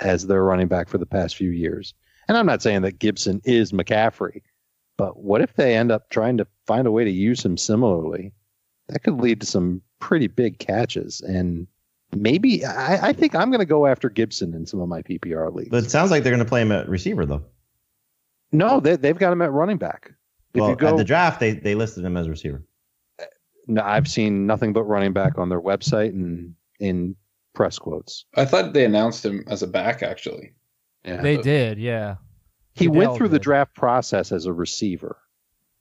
[0.00, 1.92] as their running back for the past few years.
[2.32, 4.40] And I'm not saying that Gibson is McCaffrey,
[4.96, 8.32] but what if they end up trying to find a way to use him similarly?
[8.88, 11.20] That could lead to some pretty big catches.
[11.20, 11.66] And
[12.16, 15.54] maybe I, I think I'm going to go after Gibson in some of my PPR
[15.54, 15.68] leagues.
[15.68, 17.44] But it sounds like they're going to play him at receiver, though.
[18.50, 20.10] no, they, they've got him at running back.
[20.54, 22.64] If well, you go, at the draft, they, they listed him as receiver.
[23.66, 27.14] no, I've seen nothing but running back on their website and in
[27.54, 28.24] press quotes.
[28.34, 30.54] I thought they announced him as a back actually.
[31.04, 31.20] Yeah.
[31.20, 32.16] They did, yeah.
[32.74, 35.18] he went Goodell through the draft process as a receiver.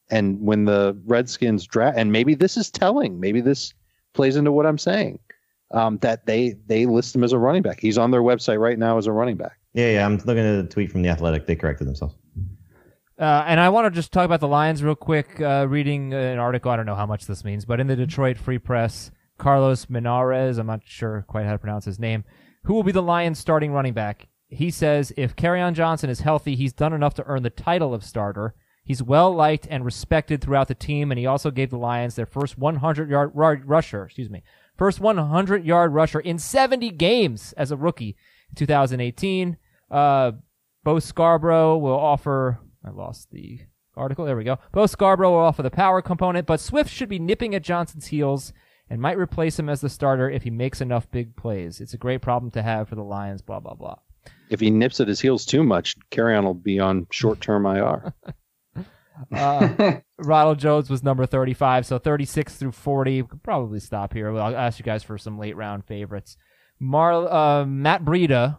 [0.09, 3.73] And when the Redskins draft, and maybe this is telling, maybe this
[4.13, 5.19] plays into what I'm saying,
[5.71, 7.79] um, that they they list him as a running back.
[7.79, 9.57] He's on their website right now as a running back.
[9.73, 10.05] Yeah, yeah.
[10.05, 11.47] I'm looking at a tweet from the Athletic.
[11.47, 12.15] They corrected themselves.
[13.17, 15.39] Uh, and I want to just talk about the Lions real quick.
[15.39, 18.37] Uh, reading an article, I don't know how much this means, but in the Detroit
[18.37, 22.25] Free Press, Carlos Monarrez, I'm not sure quite how to pronounce his name,
[22.63, 24.27] who will be the Lions starting running back.
[24.51, 28.03] He says if Kerryon Johnson is healthy, he's done enough to earn the title of
[28.03, 28.53] starter.
[28.83, 32.25] He's well liked and respected throughout the team, and he also gave the Lions their
[32.25, 34.43] first 100 yard ru- rusher, excuse me,
[34.77, 38.17] first 100 yard rusher in 70 games as a rookie
[38.49, 39.57] in 2018.
[39.89, 40.33] Uh,
[40.83, 42.59] Bo Scarborough will offer.
[42.83, 43.61] I lost the
[43.95, 44.25] article.
[44.25, 44.59] There we go.
[44.73, 48.51] Bo Scarborough will offer the power component, but Swift should be nipping at Johnson's heels
[48.89, 51.79] and might replace him as the starter if he makes enough big plays.
[51.79, 53.41] It's a great problem to have for the Lions.
[53.41, 53.95] Blah blah blah.
[54.49, 58.13] If he nips at his heels too much, Kerryon will be on short term IR.
[59.31, 63.21] Uh, Ronald Jones was number 35, so 36 through 40.
[63.21, 64.35] We could probably stop here.
[64.35, 66.37] I'll ask you guys for some late round favorites.
[66.79, 68.57] Mar uh, Matt Breida.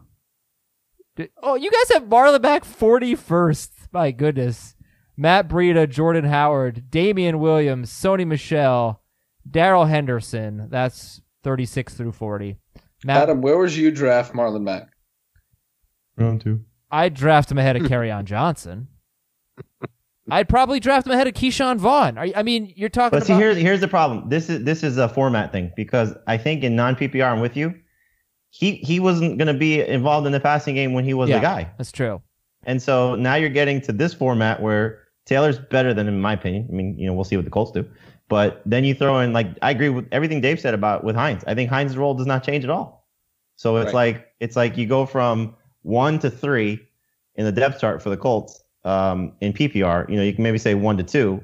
[1.17, 3.71] Did- oh, you guys have Marlon back 41st.
[3.93, 4.77] My goodness.
[5.17, 9.03] Matt Breida, Jordan Howard, Damien Williams, Sony Michel,
[9.51, 10.69] Darrell Henderson.
[10.71, 12.57] That's 36 through 40.
[13.05, 14.92] Matt, Adam, where was you draft Marlon Mack?
[16.17, 16.61] Round two.
[16.91, 18.89] I'd draft him ahead of on Johnson.
[20.31, 22.17] I'd probably draft him ahead of Ke'Shawn Vaughn.
[22.17, 23.41] Are you- I mean, you're talking But see, about.
[23.43, 24.29] here's here's the problem.
[24.29, 27.57] This is this is a format thing because I think in non PPR, I'm with
[27.57, 27.75] you.
[28.51, 31.37] He he wasn't going to be involved in the passing game when he was Yeah.
[31.39, 32.23] the guy, That's true.
[32.65, 36.69] and so now you're getting to this format where Taylor's better than in my opinion.
[36.71, 37.85] I mean, you know, we'll see what the Colts do,
[38.29, 41.43] but then you throw in like I agree with everything Dave said about with Hines.
[41.47, 43.09] I think Hines' role does not change at all.
[43.57, 43.95] So it's Right.
[44.15, 46.81] like it's like you go from one to three
[47.35, 50.09] in the depth chart for the Colts um, in PPR.
[50.09, 51.43] You know, you can maybe say one to two,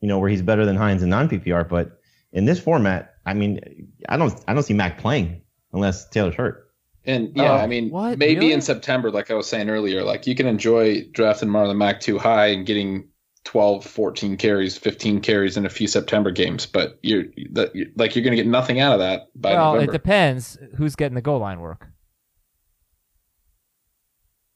[0.00, 1.68] you know, where he's better than Hines in non PPR.
[1.68, 2.00] But
[2.32, 3.60] in this format, I mean,
[4.08, 6.66] I don't I don't see Mack playing unless Taylor's hurt.
[7.06, 8.18] And yeah, Oh, I mean, what?
[8.18, 8.52] maybe Really?
[8.52, 12.18] in September, like I was saying earlier, like you can enjoy drafting Marlon Mack too
[12.18, 13.08] high and getting
[13.44, 18.14] 12, 14 carries, 15 carries in a few September games, but you're that you like
[18.14, 19.90] you're going to get nothing out of that by well, November.
[19.90, 21.88] it depends who's getting the goal line work.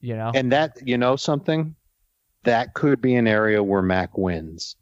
[0.05, 1.75] You know, and that, you know, something
[2.43, 4.77] that could be an area where Mack wins.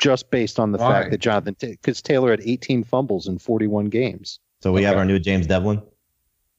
[0.00, 0.90] Just based on the Why?
[0.92, 4.38] fact that Jonathan, because Taylor had 18 fumbles in 41 games.
[4.60, 5.80] So we have our new James Devlin.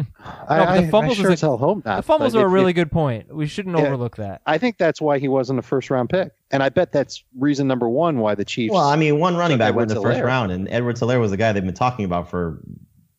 [0.50, 1.98] I, the fumbles I sure is a- as hope not.
[1.98, 3.34] the fumbles but are a really if- good point.
[3.34, 3.86] We shouldn't Yeah.
[3.86, 4.42] overlook that.
[4.46, 7.66] I think that's why he wasn't a first round pick, and I bet that's reason
[7.68, 8.74] number one why the Chiefs.
[8.74, 11.32] Well, I mean, one running back went in the first round, and Edward Helaire was
[11.32, 12.62] the guy they've been talking about for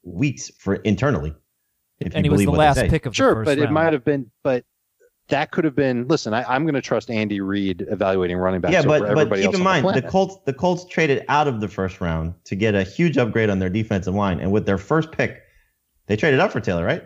[0.04, 1.34] weeks for internally.
[2.07, 4.05] If And he was the last pick of the sure, first but it might have
[4.05, 4.64] been, but
[5.28, 6.09] that could have been.
[6.09, 9.09] Listen, I, I'm going to trust Andy Reid evaluating running backs Yeah, over but but
[9.11, 10.09] everybody keep else in mind the, the.
[10.09, 13.59] Colts the Colts traded out of the first round to get a huge upgrade on
[13.59, 15.40] their defensive line, and with their first pick,
[16.07, 17.03] they traded up for Taylor, right?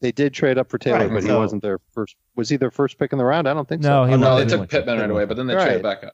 [0.00, 2.16] They did trade up for Taylor, Right, but he wasn't their first.
[2.36, 3.48] Was he their first pick in the round?
[3.48, 4.08] I don't think No, so.
[4.08, 4.50] he Oh, no, wasn't.
[4.50, 5.64] they took Pittman right away, but then they Right.
[5.64, 6.12] traded back up.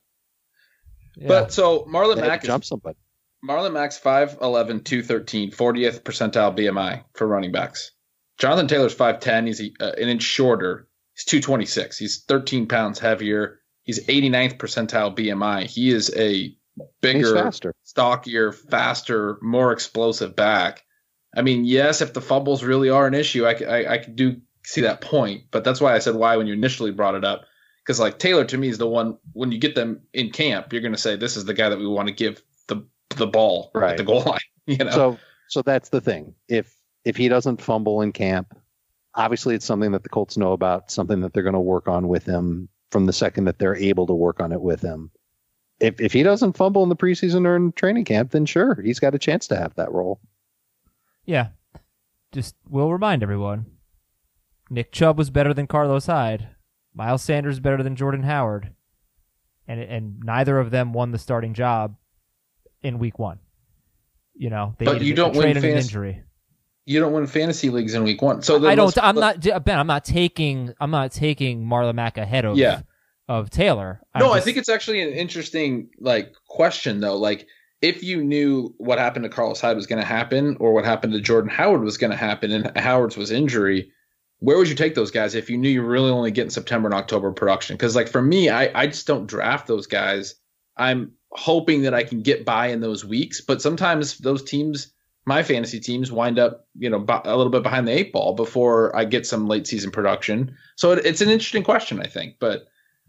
[1.17, 1.29] Yeah.
[1.29, 2.97] But so Marlon They Mack to jump somebody.
[3.47, 7.91] Marlon Mack's 5'11, 213, 40th percentile BMI for running backs.
[8.43, 9.47] Jonathan Taylor's 5'10.
[9.47, 10.89] He's uh, an inch shorter.
[11.15, 11.97] He's 226.
[11.97, 13.61] He's 13 pounds heavier.
[13.85, 15.67] He's 89th percentile BMI.
[15.67, 16.53] He is a
[17.01, 17.73] bigger, faster.
[17.85, 20.83] stockier, faster, more explosive back.
[21.37, 24.81] I mean, yes, if the fumbles really are an issue, I, I, could do see
[24.81, 27.45] that point, but that's why I said why when you initially brought it up.
[27.87, 30.83] Because like Taylor to me is the one when you get them in camp, you're
[30.83, 33.71] going to say this is the guy that we want to give the the ball
[33.73, 33.93] Right.
[33.93, 34.41] at the goal line.
[34.67, 35.19] You know, So
[35.49, 36.35] so that's the thing.
[36.49, 36.73] If
[37.05, 38.57] if he doesn't fumble in camp,
[39.15, 42.09] obviously it's something that the Colts know about, something that they're going to work on
[42.09, 45.11] with him from the second that they're able to work on it with him.
[45.81, 49.01] If if he doesn't fumble in the preseason or in training camp, then sure, he's
[49.01, 50.21] got a chance to have that role.
[51.25, 51.49] Yeah.
[52.31, 53.67] Just we'll remind everyone.
[54.71, 56.49] Nick Chubb was better than Carlos Hyde.
[56.95, 58.73] Miles Sanders better than Jordan Howard.
[59.67, 61.97] And and neither of them won the starting job
[62.83, 63.39] in week 1.
[64.35, 66.23] You know, they But you don't a win an fantasy- injury.
[66.85, 68.43] You don't win fantasy leagues in week one.
[68.43, 72.45] So I don't I'm not Ben, I'm not taking I'm not taking Marlon Mack ahead
[72.45, 72.83] of Yeah.
[73.29, 74.01] of Taylor.
[74.15, 77.17] I'm No, I think it's actually an interesting like question though.
[77.17, 77.47] Like
[77.81, 81.13] if you knew what happened to Carlos Hyde was going to happen, or what happened
[81.15, 83.91] to Jordan Howard was going to happen, and Howard's was injury,
[84.39, 86.87] where would you take those guys if you knew you were really only getting September
[86.89, 87.75] and October production?
[87.77, 90.35] Because like for me, I I just don't draft those guys.
[90.77, 94.93] I'm hoping that I can get by in those weeks, but sometimes those teams,
[95.25, 98.95] my fantasy teams, wind up you know a little bit behind the eight ball before
[98.97, 100.57] I get some late season production.
[100.77, 102.67] So it, it's an interesting question, I think, but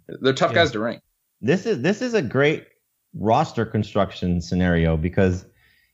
[0.07, 0.55] they're tough Yeah.
[0.55, 1.01] guys to rank.
[1.41, 2.67] this is this is a great
[3.15, 5.45] roster construction scenario because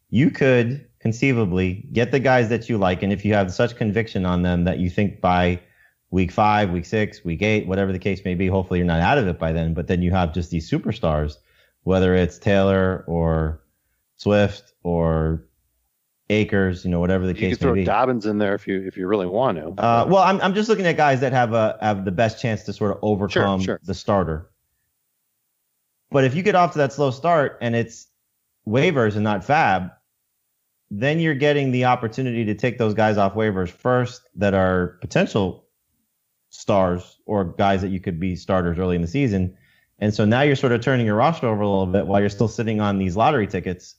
[0.10, 4.26] you could conceivably get the guys that you like, and if you have such conviction
[4.26, 5.60] on them that you think by
[6.12, 9.18] week five, week six, week eight, whatever the case may be, hopefully you're not out
[9.18, 9.74] of it by then.
[9.74, 11.38] But then you have just these superstars,
[11.84, 13.62] whether it's Taylor or
[14.18, 15.46] Swift or
[16.30, 17.86] Akers, you know, whatever the You case could throw may be.
[17.86, 19.68] Dobbins in there if you if you really want to.
[19.82, 22.64] Uh, well, I'm I'm just looking at guys that have a have the best chance
[22.64, 23.80] to sort of overcome sure.
[23.84, 24.50] the starter.
[26.12, 28.08] But if you get off to that slow start and it's
[28.68, 29.92] waivers and not fab,
[30.92, 35.68] then you're getting the opportunity to take those guys off waivers first that are potential
[36.50, 39.56] stars or guys that you could be starters early in the season.
[40.00, 42.30] And so now you're sort of turning your roster over a little bit while you're
[42.30, 43.96] still sitting on these lottery tickets.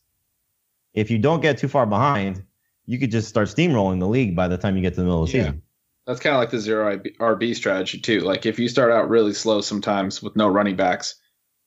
[0.95, 2.43] If you don't get too far behind,
[2.87, 5.23] you could just start steamrolling the league by the time you get to the middle
[5.23, 5.45] of the Yeah.
[5.45, 5.63] season.
[6.07, 8.21] That's kind of like the zero RB strategy too.
[8.21, 11.15] Like if you start out really slow sometimes with no running backs,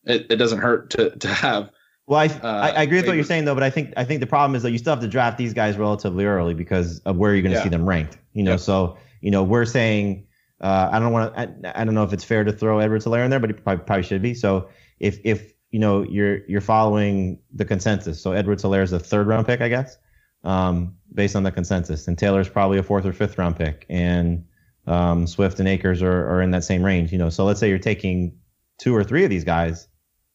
[0.05, 1.69] it, it doesn't hurt to to have.
[2.07, 4.03] Well, I, Uh, I, I agree with what you're saying though, but I think I
[4.03, 6.99] think the problem is that you still have to draft these guys relatively early because
[7.01, 7.63] of where you're going to Yeah.
[7.63, 8.17] see them ranked.
[8.33, 8.57] You know, Yeah.
[8.57, 10.27] so you know we're saying
[10.59, 11.39] uh, I don't want to.
[11.39, 13.53] I, I don't know if it's fair to throw Edwards Helaire in there, but he
[13.53, 14.33] probably, probably should be.
[14.33, 14.67] So
[14.99, 19.27] if if you know you're you're following the consensus, so Edward Helaire is a third
[19.27, 19.97] round pick, I guess,
[20.45, 24.45] um, based on the consensus, and Taylor's probably a fourth or fifth round pick, and
[24.87, 27.11] um, Swift and Akers are, are in that same range.
[27.11, 28.37] You know, so let's say you're taking
[28.79, 29.89] two or three of these guys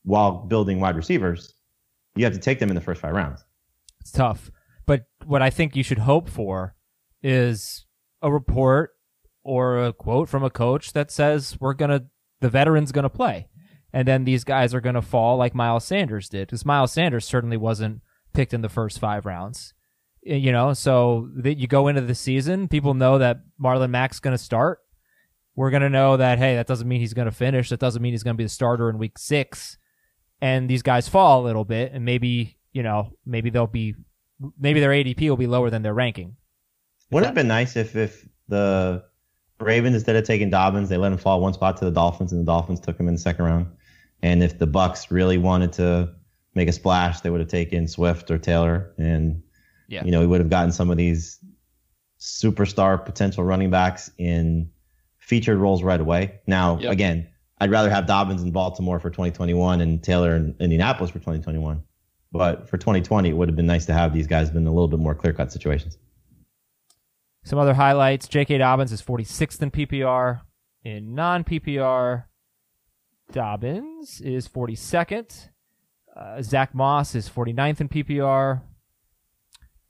[0.05, 1.55] while building wide receivers
[2.19, 3.45] you have to take them in the first five rounds.
[4.01, 4.51] It's tough.
[4.87, 6.75] But what I think you should hope for
[7.23, 7.87] is
[8.23, 8.91] a report
[9.45, 12.07] or a quote from a coach that says we're to,
[12.41, 13.49] the veteran's to play.
[13.93, 16.49] And then these guys are going to fall like Miles Sanders did.
[16.49, 19.75] Because Miles Sanders certainly wasn't picked in the first five rounds.
[20.23, 24.37] You know, so that you go into the season, people know that Marlon Mack's going
[24.37, 24.81] to start.
[25.55, 27.71] We're going to know that, hey, that doesn't mean he's going to finish.
[27.71, 29.79] That doesn't mean he's going to be the starter in week six
[30.41, 33.95] and these guys fall a little bit, and maybe you know maybe they'll be
[34.59, 36.37] maybe their ADP will be lower than their ranking.
[37.11, 39.05] Wouldn't it have been nice if if the
[39.61, 42.41] Ravens instead of taking Dobbins, they let him fall one spot to the Dolphins, and
[42.41, 43.67] the Dolphins took him in the second round.
[44.23, 46.13] And if the Bucs really wanted to
[46.55, 49.43] make a splash, they would have taken Swift or Taylor, and
[49.89, 50.05] Yeah.
[50.05, 51.39] you know we would have gotten some of these
[52.19, 54.71] superstar potential running backs in
[55.19, 56.41] featured roles right away.
[56.47, 56.93] Now, Yep.
[56.93, 57.29] again,
[57.61, 61.83] I'd rather have Dobbins in Baltimore for 2021 and Taylor in Indianapolis for 2021.
[62.33, 64.73] But for 2020, it would have been nice to have these guys been in a
[64.73, 65.97] little bit more clear cut situations.
[67.45, 68.59] Some other highlights: J.K.
[68.59, 70.41] Dobbins is 46th in PPR.
[70.85, 72.25] In non PPR,
[73.33, 75.49] Dobbins is 42nd.
[76.17, 78.63] Uh, Zach Moss is 49th in PPR.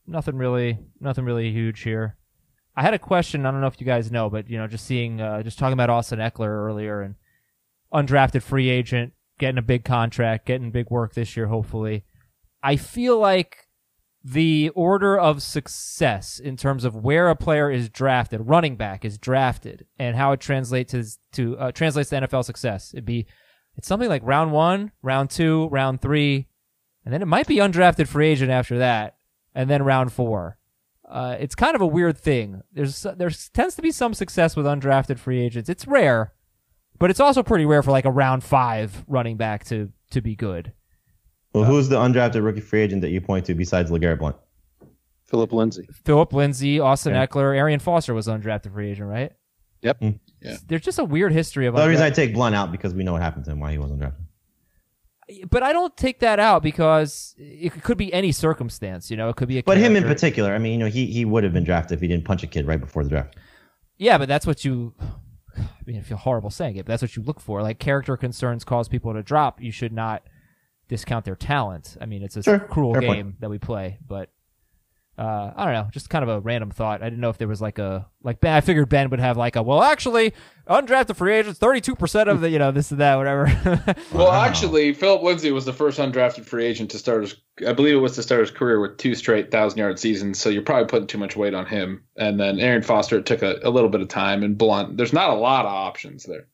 [0.06, 2.16] Nothing really, nothing really huge here.
[2.76, 3.44] I had a question.
[3.44, 5.72] I don't know if you guys know, but you know, just seeing, uh, just talking
[5.72, 7.14] about Austin Ekeler earlier and
[7.92, 12.04] undrafted free agent, getting a big contract, getting big work this year, hopefully.
[12.62, 13.67] I feel like
[14.24, 19.16] the order of success in terms of where a player is drafted, running back is
[19.16, 22.92] drafted, and how it translates to, to uh, translates to NFL success.
[22.92, 23.26] It'd be
[23.76, 26.48] it's something like round one, round two, round three,
[27.04, 29.16] and then it might be undrafted free agent after that,
[29.54, 30.58] and then round four.
[31.08, 32.60] Uh, it's kind of a weird thing.
[32.72, 35.70] There's there tends to be some success with undrafted free agents.
[35.70, 36.34] It's rare,
[36.98, 40.34] but it's also pretty rare for like a round five running back to to be
[40.34, 40.72] good.
[41.54, 44.36] Well, who's the undrafted rookie free agent that you point to besides LeGarrette Blunt?
[45.24, 45.86] Phillip Lindsay.
[46.04, 47.26] Phillip Lindsay, Austin Yeah.
[47.26, 49.32] Ekeler, Arian Foster was undrafted free agent, right?
[49.82, 50.00] Yep.
[50.00, 50.18] Mm.
[50.66, 51.74] There's just a weird history of.
[51.74, 53.72] The only reason I take Blunt out because we know what happened to him why
[53.72, 54.24] he wasn't drafted.
[55.50, 59.10] but I don't take that out because it could be any circumstance.
[59.10, 59.62] You know, it could be a.
[59.62, 62.00] But him in particular, I mean, you know, he he would have been drafted if
[62.00, 63.36] he didn't punch a kid right before the draft.
[63.98, 64.94] Yeah, but that's what you.
[65.56, 67.62] I mean, I feel horrible saying it, but that's what you look for.
[67.62, 69.60] Like character concerns cause people to drop.
[69.60, 70.22] You should not
[70.88, 71.96] discount their talent.
[72.00, 72.58] I mean, it's a Sure.
[72.58, 73.40] cruel Fair game point.
[73.40, 74.30] that we play, but
[75.18, 75.88] uh, I don't know.
[75.90, 77.02] Just kind of a random thought.
[77.02, 78.54] I didn't know if there was like a like Ben.
[78.54, 80.32] I figured Ben would have like a well, actually,
[80.68, 83.46] undrafted free agents, thirty two percent of the you know this and that whatever.
[84.12, 84.44] Well, Wow.
[84.44, 87.34] actually, Phillip Lindsay was the first undrafted free agent to start his.
[87.66, 90.38] I believe it was to start his career with two straight thousand yard seasons.
[90.38, 92.04] So you're probably putting too much weight on him.
[92.16, 94.96] And then Arian Foster it took a, a little bit of time and Blunt.
[94.96, 96.46] There's not a lot of options there.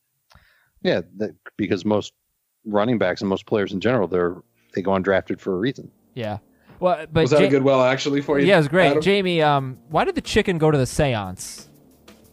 [0.80, 2.14] Yeah, that, because most
[2.64, 4.36] running backs and most players in general, they're
[4.74, 5.90] they go undrafted for a reason.
[6.14, 6.38] yeah.
[6.80, 8.46] Well, but was that Ja- a good well actually for you?
[8.46, 8.90] Yeah, it was great.
[8.90, 9.02] Adam?
[9.02, 11.68] Jamie, um, why did the chicken go to the seance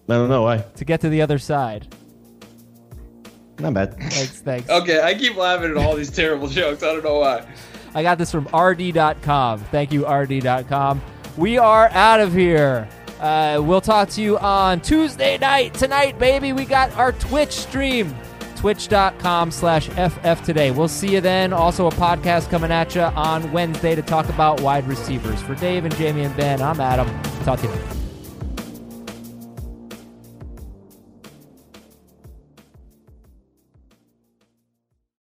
[0.10, 0.58] I don't know why.
[0.76, 1.94] to get to the other side?
[3.60, 3.96] Not bad.
[3.98, 4.70] Thanks, thanks.
[4.70, 6.82] Okay, I keep laughing at all these terrible jokes.
[6.82, 7.46] I don't know why.
[7.94, 9.60] I got this from rd.com.
[9.66, 11.02] Thank you, rd.com.
[11.38, 12.90] We are out of here.
[13.20, 15.76] Uh, we'll talk to you on Tuesday night.
[15.76, 18.14] Tonight, baby, we got our Twitch stream.
[18.62, 20.70] Twitch.com slash FF today.
[20.70, 21.52] We'll see you then.
[21.52, 25.42] Also, a podcast coming at you on Wednesday to talk about wide receivers.
[25.42, 27.08] For Dave and Jamie and Ben, I'm Adam.
[27.44, 28.01] Talk to you later.